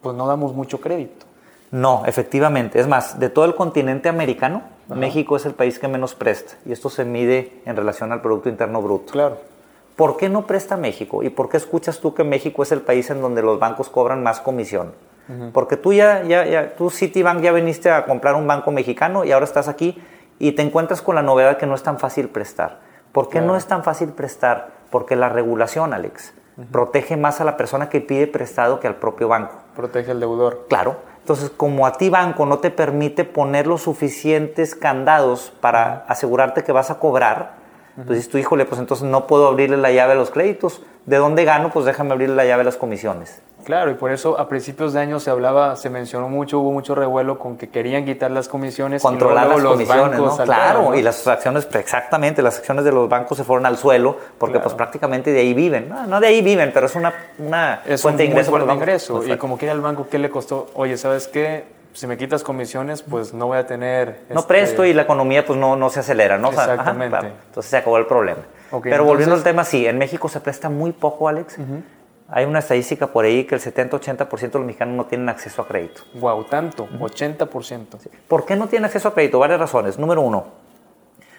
pues 0.01 0.17
no 0.17 0.27
damos 0.27 0.55
mucho 0.55 0.81
crédito. 0.81 1.28
No, 1.71 2.03
efectivamente. 2.07 2.81
Es 2.81 2.87
más, 2.87 3.19
de 3.19 3.29
todo 3.29 3.45
el 3.45 3.55
continente 3.55 4.09
americano, 4.09 4.63
México 4.89 5.37
es 5.37 5.45
el 5.47 5.55
país 5.55 5.79
que 5.79 5.89
menos 5.89 6.15
presta. 6.15 6.55
Y 6.65 6.73
esto 6.73 6.89
se 6.89 7.05
mide 7.05 7.61
en 7.67 7.77
relación 7.77 8.13
al 8.13 8.23
Producto 8.23 8.49
Interno 8.49 8.81
Bruto. 8.81 9.13
Claro. 9.13 9.39
¿Por 9.97 10.17
qué 10.17 10.29
no 10.29 10.47
presta 10.47 10.77
México? 10.77 11.23
¿Y 11.23 11.31
por 11.31 11.49
qué 11.49 11.57
escuchas 11.57 11.99
tú 12.01 12.15
que 12.15 12.25
México 12.25 12.63
es 12.63 12.73
el 12.73 12.81
país 12.81 13.11
en 13.11 13.21
donde 13.21 13.43
los 13.43 13.59
bancos 13.59 13.89
cobran 13.89 14.23
más 14.23 14.41
comisión? 14.41 14.93
Porque 15.53 15.77
tú 15.77 15.93
ya, 15.93 16.23
ya, 16.23 16.47
ya, 16.47 16.75
tú 16.75 16.89
Citibank 16.89 17.43
ya 17.43 17.53
viniste 17.53 17.91
a 17.91 18.07
comprar 18.07 18.35
un 18.35 18.47
banco 18.47 18.71
mexicano 18.71 19.25
y 19.25 19.33
ahora 19.33 19.45
estás 19.45 19.69
aquí 19.69 20.01
y 20.39 20.53
te 20.53 20.63
encuentras 20.63 21.03
con 21.03 21.17
la 21.17 21.23
novedad 21.23 21.59
que 21.59 21.67
no 21.67 21.75
es 21.75 21.83
tan 21.83 21.99
fácil 21.99 22.29
prestar. 22.29 22.81
¿Por 23.13 23.29
qué 23.29 23.43
no 23.43 23.57
es 23.57 23.67
tan 23.67 23.85
fácil 23.85 24.11
prestar? 24.11 24.71
Porque 24.91 25.17
la 25.17 25.29
regulación, 25.29 25.93
Alex, 25.93 26.33
protege 26.71 27.19
más 27.19 27.43
a 27.43 27.45
la 27.45 27.59
persona 27.59 27.91
que 27.91 28.01
pide 28.01 28.27
prestado 28.27 28.81
que 28.81 28.87
al 28.87 28.97
propio 28.97 29.29
banco. 29.29 29.57
Protege 29.77 30.13
al 30.13 30.21
deudor. 30.21 30.67
Claro. 30.69 30.97
Entonces, 31.29 31.51
como 31.55 31.87
a 31.87 31.93
ti 31.93 32.09
banco 32.09 32.47
no 32.47 32.61
te 32.61 32.71
permite 32.71 33.27
poner 33.27 33.67
los 33.67 33.83
suficientes 33.83 34.75
candados 34.75 35.53
para 35.61 36.07
asegurarte 36.09 36.65
que 36.65 36.73
vas 36.73 36.91
a 36.91 36.99
cobrar, 36.99 37.57
pues 38.07 38.19
dices 38.19 38.29
tú, 38.29 38.39
híjole, 38.39 38.65
pues 38.65 38.81
entonces 38.81 39.07
no 39.07 39.27
puedo 39.27 39.49
abrirle 39.49 39.77
la 39.77 39.91
llave 39.91 40.13
a 40.13 40.17
los 40.17 40.31
créditos. 40.31 40.83
¿De 41.07 41.17
dónde 41.17 41.45
gano? 41.45 41.71
Pues 41.73 41.85
déjame 41.87 42.13
abrirle 42.13 42.37
la 42.37 42.45
llave 42.45 42.61
a 42.61 42.65
las 42.65 42.77
comisiones. 42.77 43.41
Claro, 43.65 43.91
y 43.91 43.95
por 43.95 44.13
eso 44.13 44.39
a 44.39 44.49
principios 44.49 44.93
de 44.93 45.01
año 45.01 45.21
se 45.21 45.31
hablaba, 45.31 45.75
se 45.77 45.91
mencionó 45.91 46.29
mucho, 46.29 46.61
hubo 46.61 46.71
mucho 46.71 46.95
revuelo 46.95 47.39
con 47.39 47.57
que 47.57 47.69
querían 47.69 48.05
quitar 48.05 48.31
las 48.31 48.49
comisiones. 48.49 49.03
Controlar 49.03 49.49
las 49.49 49.63
comisiones, 49.63 50.19
¿no? 50.19 50.37
Claro, 50.37 50.95
y 50.95 51.03
las 51.03 51.27
acciones, 51.27 51.67
exactamente, 51.75 52.41
las 52.41 52.59
acciones 52.59 52.85
de 52.85 52.93
los 52.93 53.09
bancos 53.09 53.37
se 53.37 53.45
fueron 53.45 53.67
al 53.67 53.77
suelo 53.77 54.17
porque 54.39 54.61
pues 54.61 54.75
prácticamente 54.75 55.33
de 55.33 55.41
ahí 55.41 55.55
viven. 55.55 55.93
No, 56.09 56.21
de 56.21 56.29
ahí 56.29 56.41
viven, 56.41 56.71
pero 56.73 56.87
es 56.87 56.95
una, 56.95 57.13
una 57.39 57.83
fuente 57.99 58.23
de 58.23 58.29
ingreso. 58.31 58.51
Fuente 58.51 58.69
de 58.69 58.75
ingreso. 58.75 59.25
Y 59.27 59.37
como 59.37 59.59
quiera 59.59 59.75
el 59.75 59.81
banco, 59.81 60.07
¿qué 60.11 60.19
le 60.19 60.31
costó? 60.31 60.69
Oye, 60.75 60.97
¿sabes 60.97 61.27
qué? 61.27 61.78
Si 61.93 62.07
me 62.07 62.17
quitas 62.17 62.43
comisiones, 62.43 63.03
pues 63.03 63.35
no 63.35 63.47
voy 63.47 63.59
a 63.59 63.67
tener... 63.67 64.23
No 64.31 64.41
este 64.41 64.49
presto 64.49 64.85
y 64.85 64.93
la 64.93 65.03
economía 65.03 65.45
pues 65.45 65.59
no, 65.59 65.77
no 65.77 65.91
se 65.91 66.01
acelera, 66.01 66.39
¿no? 66.39 66.51
Exactamente. 66.51 67.17
entonces 67.17 67.71
se 67.71 67.77
acabó 67.77 67.99
el 67.99 68.07
problema. 68.07 68.41
pero 68.83 69.05
volviendo 69.05 69.35
al 69.35 69.43
tema, 69.43 69.65
sí, 69.65 69.87
en 69.87 69.99
México 69.99 70.29
se 70.29 70.41
presta 70.41 70.69
muy 70.69 70.93
poco, 70.93 71.29
Alex. 71.29 71.59
Hay 72.31 72.45
una 72.45 72.59
estadística 72.59 73.07
por 73.07 73.25
ahí 73.25 73.45
que 73.45 73.55
el 73.55 73.61
70-80% 73.61 74.29
de 74.29 74.59
los 74.59 74.67
mexicanos 74.67 74.95
no 74.95 75.07
tienen 75.07 75.31
acceso 75.31 75.63
a 75.63 75.67
crédito. 75.67 76.03
Wow, 76.15 76.45
tanto, 76.45 76.87
80%. 76.87 77.99
¿Por 78.29 78.45
qué 78.45 78.55
no 78.55 78.69
tienen 78.69 78.85
acceso 78.85 79.09
a 79.09 79.15
crédito? 79.15 79.39
Varias 79.39 79.59
razones. 79.59 79.99
Número 79.99 80.21
uno, 80.21 80.47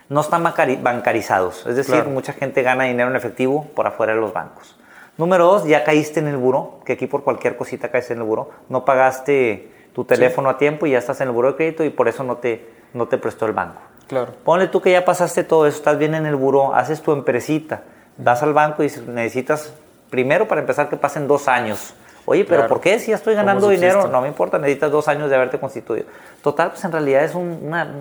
no 0.09 0.21
están 0.21 0.43
bancarizados. 0.43 1.67
Es 1.67 1.75
decir, 1.75 2.05
mucha 2.05 2.33
gente 2.33 2.63
gana 2.63 2.85
dinero 2.85 3.09
en 3.11 3.15
efectivo 3.15 3.67
por 3.75 3.85
afuera 3.85 4.15
de 4.15 4.19
los 4.19 4.33
bancos. 4.33 4.75
Número 5.19 5.45
dos, 5.45 5.65
ya 5.65 5.83
caíste 5.83 6.21
en 6.21 6.27
el 6.27 6.37
buro, 6.37 6.79
que 6.85 6.93
aquí 6.93 7.05
por 7.05 7.23
cualquier 7.23 7.57
cosita 7.57 7.89
caes 7.91 8.09
en 8.09 8.19
el 8.19 8.23
buro. 8.23 8.49
No 8.69 8.85
pagaste 8.85 9.69
tu 9.99 10.05
teléfono 10.05 10.49
a 10.49 10.57
tiempo 10.57 10.85
y 10.85 10.91
ya 10.91 10.97
estás 10.97 11.19
en 11.19 11.27
el 11.27 11.33
buro 11.33 11.49
de 11.49 11.55
crédito 11.57 11.83
y 11.83 11.89
por 11.89 12.07
eso 12.07 12.23
no 12.23 12.37
te, 12.37 12.69
no 12.93 13.09
te 13.09 13.17
prestó 13.17 13.45
el 13.45 13.51
banco. 13.51 13.81
Claro. 14.07 14.31
Ponle 14.45 14.67
tú 14.67 14.79
que 14.79 14.91
ya 14.91 15.03
pasaste 15.03 15.43
todo 15.43 15.67
eso, 15.67 15.75
estás 15.75 15.97
bien 15.97 16.15
en 16.15 16.25
el 16.25 16.37
buro, 16.37 16.73
haces 16.73 17.01
tu 17.01 17.11
empresita, 17.11 17.83
das 18.15 18.41
al 18.41 18.53
banco 18.53 18.81
y 18.81 18.89
necesitas 19.07 19.73
primero 20.09 20.47
para 20.47 20.61
empezar 20.61 20.87
que 20.87 20.95
pasen 20.95 21.27
dos 21.27 21.49
años. 21.49 21.93
Oye, 22.23 22.45
pero 22.45 22.65
¿por 22.67 22.79
qué 22.79 22.97
si 22.99 23.11
ya 23.11 23.17
estoy 23.17 23.35
ganando 23.35 23.67
dinero? 23.67 24.07
No 24.07 24.21
me 24.21 24.29
importa, 24.29 24.57
necesitas 24.57 24.89
dos 24.89 25.09
años 25.09 25.29
de 25.29 25.35
haberte 25.35 25.59
constituido. 25.59 26.05
Total, 26.41 26.69
pues 26.69 26.81
en 26.85 26.93
realidad 26.93 27.25
es 27.25 27.35
una, 27.35 27.93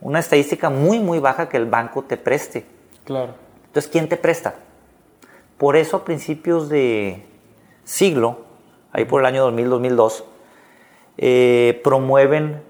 una 0.00 0.18
estadística 0.18 0.70
muy, 0.70 0.98
muy 0.98 1.20
baja 1.20 1.48
que 1.48 1.56
el 1.56 1.66
banco 1.66 2.02
te 2.02 2.16
preste. 2.16 2.66
Claro. 3.04 3.34
Entonces, 3.66 3.88
¿quién 3.92 4.08
te 4.08 4.16
presta? 4.16 4.54
Por 5.56 5.76
eso 5.76 5.98
a 5.98 6.04
principios 6.04 6.68
de 6.68 7.24
siglo, 7.84 8.38
ahí 8.90 9.04
por 9.04 9.20
el 9.20 9.26
año 9.26 9.48
2000-2002, 9.52 10.24
eh, 11.18 11.80
promueven 11.84 12.62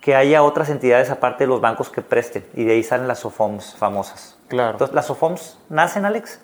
que 0.00 0.16
haya 0.16 0.42
otras 0.42 0.68
entidades 0.68 1.10
aparte 1.10 1.44
de 1.44 1.48
los 1.48 1.60
bancos 1.60 1.88
que 1.88 2.02
presten 2.02 2.44
y 2.54 2.64
de 2.64 2.72
ahí 2.72 2.82
salen 2.82 3.06
las 3.06 3.20
SOFOMs 3.20 3.76
famosas. 3.76 4.36
Claro. 4.48 4.72
Entonces, 4.72 4.94
las 4.94 5.06
SOFOMs 5.06 5.58
nacen, 5.68 6.04
Alex, 6.04 6.40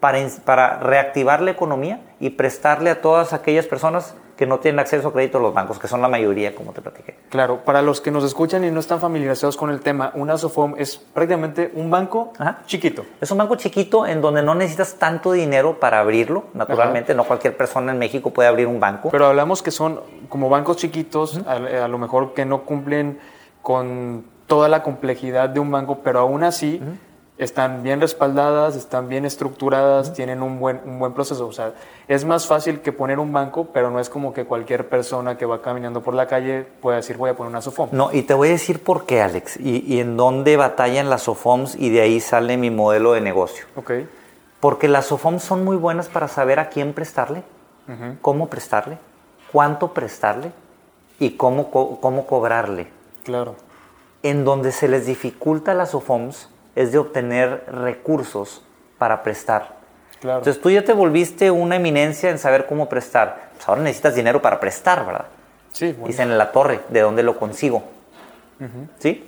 para, 0.00 0.18
para 0.44 0.80
reactivar 0.80 1.40
la 1.40 1.52
economía 1.52 2.00
y 2.18 2.30
prestarle 2.30 2.90
a 2.90 3.00
todas 3.00 3.32
aquellas 3.32 3.66
personas 3.66 4.16
que 4.38 4.46
no 4.46 4.60
tienen 4.60 4.78
acceso 4.78 5.08
a 5.08 5.12
crédito 5.12 5.40
los 5.40 5.52
bancos, 5.52 5.80
que 5.80 5.88
son 5.88 6.00
la 6.00 6.06
mayoría, 6.06 6.54
como 6.54 6.72
te 6.72 6.80
platiqué. 6.80 7.16
Claro, 7.28 7.64
para 7.64 7.82
los 7.82 8.00
que 8.00 8.12
nos 8.12 8.22
escuchan 8.22 8.62
y 8.64 8.70
no 8.70 8.78
están 8.78 9.00
familiarizados 9.00 9.56
con 9.56 9.68
el 9.68 9.80
tema, 9.80 10.12
una 10.14 10.38
SOFOM 10.38 10.76
es 10.78 10.96
prácticamente 10.96 11.72
un 11.74 11.90
banco 11.90 12.32
Ajá. 12.38 12.60
chiquito. 12.64 13.04
Es 13.20 13.32
un 13.32 13.38
banco 13.38 13.56
chiquito 13.56 14.06
en 14.06 14.20
donde 14.20 14.44
no 14.44 14.54
necesitas 14.54 14.94
tanto 14.94 15.32
dinero 15.32 15.80
para 15.80 15.98
abrirlo. 15.98 16.44
Naturalmente, 16.54 17.14
no 17.14 17.24
cualquier 17.24 17.56
persona 17.56 17.90
en 17.90 17.98
México 17.98 18.30
puede 18.30 18.48
abrir 18.48 18.68
un 18.68 18.78
banco. 18.78 19.10
Pero 19.10 19.26
hablamos 19.26 19.60
que 19.60 19.72
son 19.72 20.00
como 20.28 20.48
bancos 20.48 20.76
chiquitos, 20.76 21.40
a, 21.44 21.54
a 21.84 21.88
lo 21.88 21.98
mejor 21.98 22.32
que 22.32 22.44
no 22.44 22.62
cumplen 22.62 23.18
con 23.60 24.24
toda 24.46 24.68
la 24.68 24.84
complejidad 24.84 25.48
de 25.48 25.58
un 25.58 25.72
banco, 25.72 25.98
pero 26.04 26.20
aún 26.20 26.44
así 26.44 26.80
están 27.38 27.82
bien 27.84 28.00
respaldadas, 28.00 28.74
están 28.76 29.08
bien 29.08 29.24
estructuradas, 29.24 30.12
tienen 30.12 30.42
un 30.42 30.58
buen, 30.58 30.80
un 30.84 30.98
buen 30.98 31.12
proceso. 31.14 31.46
O 31.46 31.52
sea, 31.52 31.72
es 32.08 32.24
más 32.24 32.46
fácil 32.46 32.80
que 32.80 32.90
poner 32.92 33.18
un 33.20 33.32
banco, 33.32 33.68
pero 33.72 33.90
no 33.90 34.00
es 34.00 34.10
como 34.10 34.32
que 34.32 34.44
cualquier 34.44 34.88
persona 34.88 35.38
que 35.38 35.46
va 35.46 35.62
caminando 35.62 36.02
por 36.02 36.14
la 36.14 36.26
calle 36.26 36.66
pueda 36.82 36.96
decir 36.96 37.16
voy 37.16 37.30
a 37.30 37.36
poner 37.36 37.50
una 37.50 37.62
SOFOM. 37.62 37.90
No, 37.92 38.12
y 38.12 38.22
te 38.22 38.34
voy 38.34 38.48
a 38.48 38.52
decir 38.52 38.82
por 38.82 39.06
qué, 39.06 39.22
Alex, 39.22 39.56
y, 39.60 39.84
y 39.86 40.00
en 40.00 40.16
dónde 40.16 40.56
batallan 40.56 41.08
las 41.08 41.22
SOFOMs 41.22 41.76
y 41.76 41.90
de 41.90 42.00
ahí 42.00 42.20
sale 42.20 42.56
mi 42.56 42.70
modelo 42.70 43.12
de 43.12 43.20
negocio. 43.20 43.66
Ok. 43.76 43.92
Porque 44.60 44.88
las 44.88 45.06
SOFOMs 45.06 45.42
son 45.44 45.64
muy 45.64 45.76
buenas 45.76 46.08
para 46.08 46.26
saber 46.26 46.58
a 46.58 46.68
quién 46.68 46.92
prestarle, 46.92 47.44
Ujú. 47.86 48.16
cómo 48.20 48.48
prestarle, 48.48 48.98
cuánto 49.52 49.94
prestarle 49.94 50.50
y 51.20 51.30
cómo, 51.36 51.70
co- 51.70 52.00
cómo 52.00 52.26
cobrarle. 52.26 52.88
Claro. 53.22 53.54
En 54.24 54.44
donde 54.44 54.72
se 54.72 54.88
les 54.88 55.06
dificulta 55.06 55.70
a 55.70 55.74
las 55.74 55.90
SOFOMs 55.90 56.48
es 56.78 56.92
de 56.92 56.98
obtener 56.98 57.64
recursos 57.66 58.62
para 58.98 59.24
prestar. 59.24 59.78
Claro. 60.20 60.38
Entonces 60.38 60.62
tú 60.62 60.70
ya 60.70 60.84
te 60.84 60.92
volviste 60.92 61.50
una 61.50 61.74
eminencia 61.76 62.30
en 62.30 62.38
saber 62.38 62.66
cómo 62.66 62.88
prestar. 62.88 63.50
Pues 63.56 63.68
ahora 63.68 63.82
necesitas 63.82 64.14
dinero 64.14 64.40
para 64.40 64.60
prestar, 64.60 65.04
¿verdad? 65.04 65.26
sí, 65.72 65.92
bueno. 65.92 66.06
Dicen 66.06 66.30
en 66.30 66.38
la 66.38 66.52
torre, 66.52 66.80
¿de 66.88 67.00
dónde 67.00 67.24
lo 67.24 67.36
consigo? 67.36 67.82
¿Sí? 68.98 69.24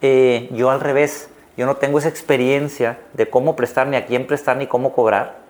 Eh, 0.00 0.48
yo 0.52 0.70
al 0.70 0.80
revés, 0.80 1.28
yo 1.56 1.66
no 1.66 1.76
tengo 1.76 1.98
esa 1.98 2.08
experiencia 2.08 2.98
de 3.14 3.28
cómo 3.28 3.56
prestar, 3.56 3.88
ni 3.88 3.96
a 3.96 4.06
quién 4.06 4.26
prestar, 4.26 4.56
ni 4.56 4.68
cómo 4.68 4.92
cobrar. 4.92 5.48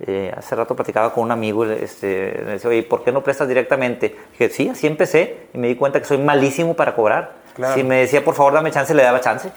Eh, 0.00 0.32
hace 0.36 0.56
rato 0.56 0.74
platicaba 0.74 1.12
con 1.12 1.24
un 1.24 1.30
amigo, 1.30 1.64
este, 1.66 2.42
le 2.44 2.52
decía, 2.52 2.70
oye, 2.70 2.82
¿por 2.82 3.04
qué 3.04 3.12
no 3.12 3.22
prestas 3.22 3.46
directamente? 3.48 4.16
Dije, 4.32 4.48
sí, 4.48 4.68
así 4.70 4.86
empecé 4.86 5.46
y 5.54 5.58
me 5.58 5.68
di 5.68 5.76
cuenta 5.76 6.00
que 6.00 6.06
soy 6.06 6.18
malísimo 6.18 6.74
para 6.74 6.94
cobrar. 6.94 7.34
Claro. 7.54 7.74
Si 7.74 7.84
me 7.84 8.00
decía, 8.00 8.24
por 8.24 8.34
favor, 8.34 8.54
dame 8.54 8.70
chance, 8.70 8.92
le 8.94 9.02
daba 9.02 9.20
chance. 9.20 9.52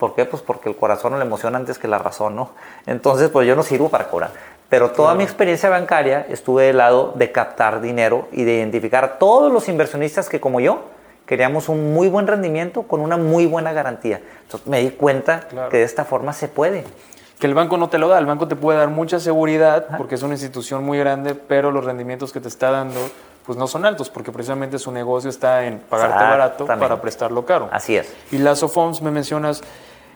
¿Por 0.00 0.14
qué? 0.14 0.24
Pues 0.24 0.42
porque 0.42 0.68
el 0.70 0.76
corazón 0.76 1.12
o 1.14 1.18
la 1.18 1.24
emoción 1.24 1.54
antes 1.54 1.78
que 1.78 1.86
la 1.86 1.98
razón, 1.98 2.34
¿no? 2.34 2.50
Entonces, 2.86 3.28
pues 3.28 3.46
yo 3.46 3.54
no 3.54 3.62
sirvo 3.62 3.90
para 3.90 4.08
cobrar. 4.08 4.30
Pero 4.70 4.90
toda 4.92 5.14
mi 5.14 5.22
experiencia 5.22 5.68
bancaria 5.68 6.26
estuve 6.30 6.64
del 6.64 6.78
lado 6.78 7.12
de 7.16 7.30
captar 7.30 7.80
dinero 7.82 8.26
y 8.32 8.44
de 8.44 8.54
identificar 8.54 9.04
a 9.04 9.18
todos 9.18 9.52
los 9.52 9.68
inversionistas 9.68 10.28
que, 10.28 10.40
como 10.40 10.58
yo, 10.60 10.84
queríamos 11.26 11.68
un 11.68 11.92
muy 11.92 12.08
buen 12.08 12.26
rendimiento 12.26 12.84
con 12.84 13.00
una 13.00 13.16
muy 13.18 13.46
buena 13.46 13.72
garantía. 13.72 14.20
Entonces 14.42 14.66
me 14.66 14.80
di 14.80 14.90
cuenta 14.90 15.40
Claro. 15.40 15.68
que 15.68 15.76
de 15.76 15.82
esta 15.84 16.04
forma 16.04 16.32
se 16.32 16.48
puede. 16.48 16.84
Que 17.38 17.46
el 17.46 17.54
banco 17.54 17.76
no 17.76 17.88
te 17.88 17.98
lo 17.98 18.08
da, 18.08 18.18
el 18.18 18.26
banco 18.26 18.48
te 18.48 18.56
puede 18.56 18.78
dar 18.78 18.88
mucha 18.88 19.20
seguridad 19.20 19.86
porque 19.98 20.14
es 20.14 20.22
una 20.22 20.34
institución 20.34 20.82
muy 20.84 20.98
grande, 20.98 21.34
pero 21.34 21.70
los 21.70 21.84
rendimientos 21.84 22.32
que 22.32 22.40
te 22.40 22.48
está 22.48 22.70
dando 22.70 23.00
pues 23.46 23.56
no 23.58 23.66
son 23.66 23.84
altos 23.86 24.10
porque 24.10 24.30
precisamente 24.30 24.78
su 24.78 24.92
negocio 24.92 25.30
está 25.30 25.64
en 25.64 25.78
pagarte 25.80 26.22
barato 26.22 26.66
para 26.66 27.00
prestarlo 27.00 27.44
caro. 27.44 27.68
Así 27.72 27.96
es. 27.96 28.12
Y 28.30 28.38
las 28.38 28.58
SOFOMs, 28.60 29.00
me 29.02 29.10
mencionas, 29.10 29.62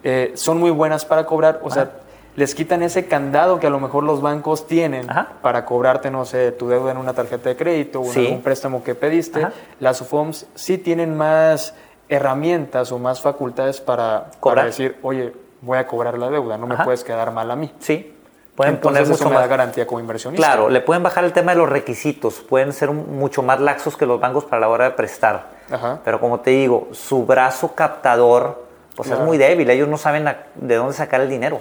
eh, 0.04 0.32
son 0.37 0.58
muy 0.61 0.70
buenas 0.70 1.04
para 1.04 1.26
cobrar, 1.26 1.58
o 1.64 1.70
sea, 1.70 1.90
les 2.37 2.54
quitan 2.54 2.82
ese 2.82 3.06
candado 3.06 3.58
que 3.61 3.66
a 3.68 3.70
lo 3.70 3.78
mejor 3.80 4.02
los 4.04 4.20
bancos 4.20 4.66
tienen 4.66 5.08
Ajá. 5.11 5.28
para 5.40 5.64
cobrarte, 5.64 6.11
no 6.11 6.25
sé, 6.25 6.52
tu 6.52 6.68
deuda 6.68 6.90
en 6.92 6.98
una 6.98 7.12
tarjeta 7.14 7.48
de 7.48 7.57
crédito 7.57 8.00
o 8.00 8.05
en 8.07 8.11
Sí. 8.12 8.26
algún 8.26 8.42
préstamo 8.42 8.83
que 8.85 8.94
pediste. 8.94 9.40
Ajá. 9.44 9.52
Las 9.81 9.96
SOFOMs 9.98 10.46
sí 10.55 10.78
tienen 10.78 11.16
más 11.16 11.74
herramientas 12.09 12.92
o 12.92 12.98
más 12.98 13.20
facultades 13.20 13.81
para, 13.81 14.26
decir, 14.64 14.96
oye, 15.02 15.33
voy 15.62 15.78
a 15.78 15.87
cobrar 15.87 16.18
la 16.18 16.28
deuda, 16.31 16.59
no 16.59 16.66
me 16.66 16.76
puedes 16.85 17.02
quedar 17.05 17.31
mal 17.33 17.50
a 17.50 17.57
mí. 17.57 17.72
Sí. 17.78 18.11
Pueden 18.55 18.74
Entonces 18.74 19.00
poner 19.00 19.14
eso 19.14 19.24
mucho 19.24 19.28
me 19.31 19.35
da 19.35 19.40
más. 19.40 19.48
garantía 19.50 19.85
como 19.87 19.98
inversionista. 20.00 20.46
Claro, 20.46 20.68
le 20.68 20.81
pueden 20.81 21.02
bajar 21.02 21.24
el 21.24 21.33
tema 21.33 21.52
de 21.52 21.59
los 21.59 21.68
requisitos, 21.68 22.35
pueden 22.40 22.72
ser 22.72 22.88
un- 22.88 23.18
mucho 23.18 23.42
más 23.42 23.59
laxos 23.59 23.96
que 23.96 24.07
los 24.07 24.20
bancos 24.20 24.44
para 24.44 24.61
la 24.61 24.68
hora 24.68 24.85
de 24.85 24.90
prestar. 24.92 25.48
Ajá. 25.72 25.98
Pero 26.05 26.20
como 26.20 26.38
te 26.40 26.50
digo, 26.50 26.87
su 26.92 27.26
brazo 27.26 27.74
captador 27.74 28.63
pues 28.96 29.09
Claro. 29.09 29.22
es 29.22 29.26
muy 29.26 29.38
débil, 29.38 29.68
ellos 29.70 29.88
no 29.88 29.96
saben 29.98 30.28
a- 30.28 30.44
de 30.54 30.74
dónde 30.76 30.94
sacar 30.94 31.20
el 31.20 31.28
dinero. 31.28 31.61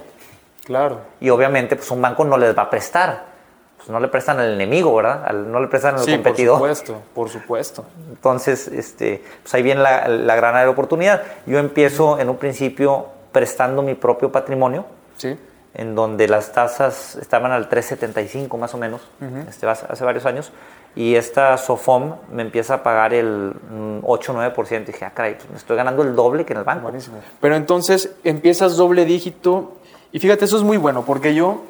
Claro. 0.64 1.00
Y 1.20 1.30
obviamente 1.30 1.76
pues 1.76 1.90
un 1.90 2.00
banco 2.00 2.24
no 2.24 2.36
les 2.38 2.56
va 2.56 2.62
a 2.62 2.70
prestar. 2.70 3.34
Pues 3.76 3.90
no 3.90 4.00
le 4.00 4.08
prestan 4.08 4.38
al 4.40 4.54
enemigo, 4.54 4.94
¿verdad? 4.96 5.24
Al- 5.26 5.52
no 5.52 5.60
le 5.60 5.68
prestan 5.68 5.96
al 5.96 6.00
Sí, 6.00 6.12
por 6.12 6.22
competidor. 6.22 6.56
supuesto, 6.56 7.02
por 7.14 7.28
supuesto. 7.28 7.84
Entonces, 8.08 8.66
este, 8.68 9.22
pues 9.42 9.52
ahí 9.54 9.62
viene 9.62 9.82
la, 9.82 10.08
la 10.08 10.36
gran 10.36 10.66
oportunidad. 10.68 11.22
Yo 11.44 11.58
empiezo 11.58 12.18
en 12.18 12.30
un 12.30 12.38
principio 12.38 13.08
prestando 13.30 13.82
mi 13.82 13.94
propio 13.94 14.32
patrimonio, 14.32 14.86
Sí. 15.18 15.38
en 15.74 15.94
donde 15.94 16.28
las 16.28 16.52
tasas 16.52 17.16
estaban 17.16 17.52
al 17.52 17.68
3.75 17.68 18.56
más 18.56 18.72
o 18.72 18.78
menos, 18.78 19.02
este, 19.48 19.66
hace, 19.68 19.84
hace 19.90 20.02
varios 20.04 20.24
años, 20.24 20.50
y 20.96 21.16
esta 21.16 21.56
SOFOM 21.58 22.14
me 22.32 22.42
empieza 22.42 22.74
a 22.74 22.82
pagar 22.82 23.12
el 23.14 23.52
mm, 23.70 24.04
8-9%. 24.04 24.82
Y 24.82 24.84
dije, 24.92 25.04
ah, 25.04 25.12
caray, 25.12 25.34
pues 25.34 25.50
me 25.50 25.56
estoy 25.56 25.76
ganando 25.76 26.02
el 26.02 26.14
doble 26.14 26.44
que 26.44 26.52
en 26.52 26.60
el 26.60 26.64
banco. 26.64 26.82
Buenísimo. 26.84 27.16
Pero 27.40 27.56
entonces 27.56 28.12
empiezas 28.22 28.76
doble 28.76 29.04
dígito 29.04 29.72
y 30.12 30.20
fíjate, 30.20 30.44
eso 30.44 30.56
es 30.56 30.62
muy 30.62 30.76
bueno 30.76 31.04
porque 31.04 31.34
yo 31.34 31.62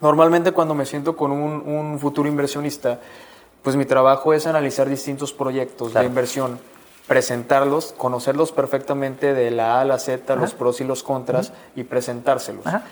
normalmente 0.00 0.52
cuando 0.52 0.74
me 0.74 0.86
siento 0.86 1.16
con 1.16 1.30
un, 1.32 1.52
un 1.66 1.98
futuro 1.98 2.28
inversionista, 2.28 3.00
pues 3.62 3.76
mi 3.76 3.84
trabajo 3.84 4.32
es 4.32 4.46
analizar 4.46 4.88
distintos 4.88 5.32
proyectos 5.32 5.90
Claro. 5.92 6.04
de 6.04 6.08
inversión, 6.08 6.58
presentarlos, 7.06 7.94
conocerlos 7.96 8.52
perfectamente 8.52 9.34
de 9.34 9.50
la 9.50 9.76
A 9.76 9.80
a 9.82 9.84
la 9.84 9.98
Z, 9.98 10.36
los 10.36 10.54
pros 10.54 10.80
y 10.80 10.84
los 10.84 11.02
contras 11.02 11.52
y 11.76 11.84
presentárselos. 11.84 12.66
Ajá. 12.66 12.82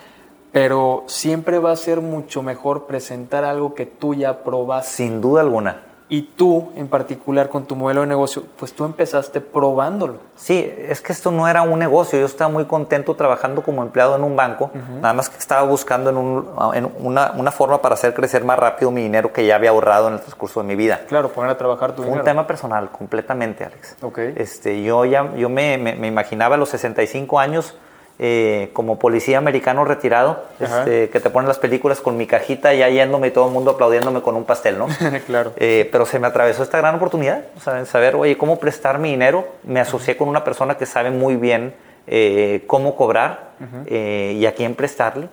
Pero 0.53 1.05
siempre 1.07 1.59
va 1.59 1.73
a 1.73 1.77
ser 1.77 2.01
mucho 2.01 2.43
mejor 2.43 2.85
presentar 2.87 3.45
algo 3.45 3.75
que 3.75 3.87
tú 3.87 4.15
ya 4.15 4.43
probaste. 4.45 4.93
Sin 4.93 5.21
duda 5.21 5.41
alguna. 5.41 5.85
Y 6.11 6.21
tú, 6.37 6.73
en 6.77 6.88
particular, 6.88 7.49
con 7.49 7.65
tu 7.65 7.75
modelo 7.75 8.03
de 8.03 8.07
negocio, 8.07 8.43
pues 8.59 8.75
tú 8.75 8.85
empezaste 8.85 9.41
probándolo. 9.41 10.17
Sí, 10.37 10.71
es 10.77 11.01
que 11.01 11.11
esto 11.11 11.31
no 11.31 11.49
era 11.49 11.62
un 11.62 11.79
negocio. 11.79 12.19
Yo 12.21 12.27
estaba 12.27 12.51
muy 12.51 12.67
contento 12.67 13.15
trabajando 13.15 13.62
como 13.62 13.83
empleado 13.83 14.15
en 14.17 14.23
un 14.23 14.37
banco. 14.37 14.71
Nada 15.01 15.15
más 15.15 15.31
que 15.31 15.38
estaba 15.38 15.62
buscando 15.62 16.11
en, 16.11 16.19
un- 16.19 16.49
en 16.75 16.93
una, 16.99 17.33
una 17.35 17.51
forma 17.51 17.81
para 17.81 17.95
hacer 17.95 18.12
crecer 18.12 18.45
más 18.45 18.59
rápido 18.59 18.91
mi 18.91 19.01
dinero 19.03 19.33
que 19.33 19.47
ya 19.47 19.55
había 19.55 19.71
ahorrado 19.71 20.09
en 20.09 20.15
el 20.15 20.21
transcurso 20.21 20.61
de 20.61 20.67
mi 20.67 20.77
vida. 20.77 21.01
Claro, 21.09 21.31
poner 21.31 21.51
a 21.53 21.57
trabajar 21.57 21.93
tu 21.93 22.03
Fue 22.03 22.09
un 22.09 22.11
dinero. 22.11 22.25
tema 22.25 22.47
personal, 22.47 22.91
completamente, 22.91 23.65
Alex. 23.65 23.97
Ok. 24.03 24.19
Este, 24.37 24.83
yo 24.83 25.07
ya 25.07 25.35
yo 25.35 25.49
me, 25.49 25.79
me- 25.79 25.95
me 25.95 26.09
imaginaba 26.09 26.57
a 26.57 26.59
los 26.59 26.69
65 26.69 27.38
años 27.38 27.75
eh, 28.24 28.70
como 28.72 29.00
policía 29.00 29.38
americano 29.38 29.85
retirado, 29.85 30.44
este, 30.61 31.11
que 31.11 31.18
te 31.18 31.28
ponen 31.28 31.48
las 31.48 31.58
películas 31.58 32.00
con 32.00 32.16
mi 32.16 32.28
cajita 32.28 32.72
ya 32.72 32.88
yéndome 32.88 33.26
y 33.26 33.30
todo 33.32 33.48
el 33.48 33.52
mundo 33.52 33.72
aplaudiéndome 33.72 34.22
con 34.22 34.37
un 34.37 34.44
pastel, 34.44 34.78
¿no? 34.78 34.87
claro. 35.26 35.52
Eh, 35.56 35.88
pero 35.90 36.06
se 36.06 36.20
me 36.20 36.28
atravesó 36.28 36.62
esta 36.62 36.78
gran 36.78 36.94
oportunidad, 36.94 37.42
o 37.56 37.61
sea, 37.61 37.80
en 37.80 37.87
saber, 37.87 38.14
oye, 38.14 38.38
cómo 38.38 38.61
prestar 38.61 39.00
mi 39.00 39.11
dinero. 39.11 39.48
Me 39.64 39.80
asocié 39.80 40.16
con 40.16 40.28
una 40.28 40.44
persona 40.44 40.76
que 40.76 40.87
sabe 40.87 41.11
muy 41.11 41.35
bien 41.35 41.74
eh, 42.06 42.62
cómo 42.68 42.94
cobrar 42.94 43.52
y 43.88 44.46
a 44.46 44.54
quién 44.54 44.74
prestarle. 44.76 45.28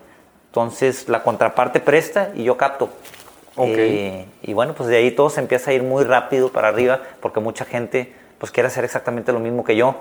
Entonces, 0.49 1.08
la 1.10 1.21
contraparte 1.21 1.80
presta 1.80 2.32
y 2.34 2.43
yo 2.43 2.58
capto. 2.58 2.89
Ok. 3.56 3.67
Eh, 3.69 4.25
y 4.41 4.54
bueno, 4.54 4.73
pues 4.73 4.89
de 4.89 4.97
ahí 4.97 5.12
todo 5.12 5.30
se 5.30 5.41
empieza 5.41 5.69
a 5.69 5.73
ir 5.75 5.84
muy 5.84 6.04
rápido 6.04 6.49
para 6.49 6.69
arriba 6.69 7.02
porque 7.19 7.39
mucha 7.39 7.65
gente 7.65 8.13
pues 8.39 8.52
quiere 8.52 8.67
hacer 8.67 8.84
exactamente 8.84 9.32
lo 9.32 9.39
mismo 9.39 9.63
que 9.63 9.75
yo. 9.75 9.95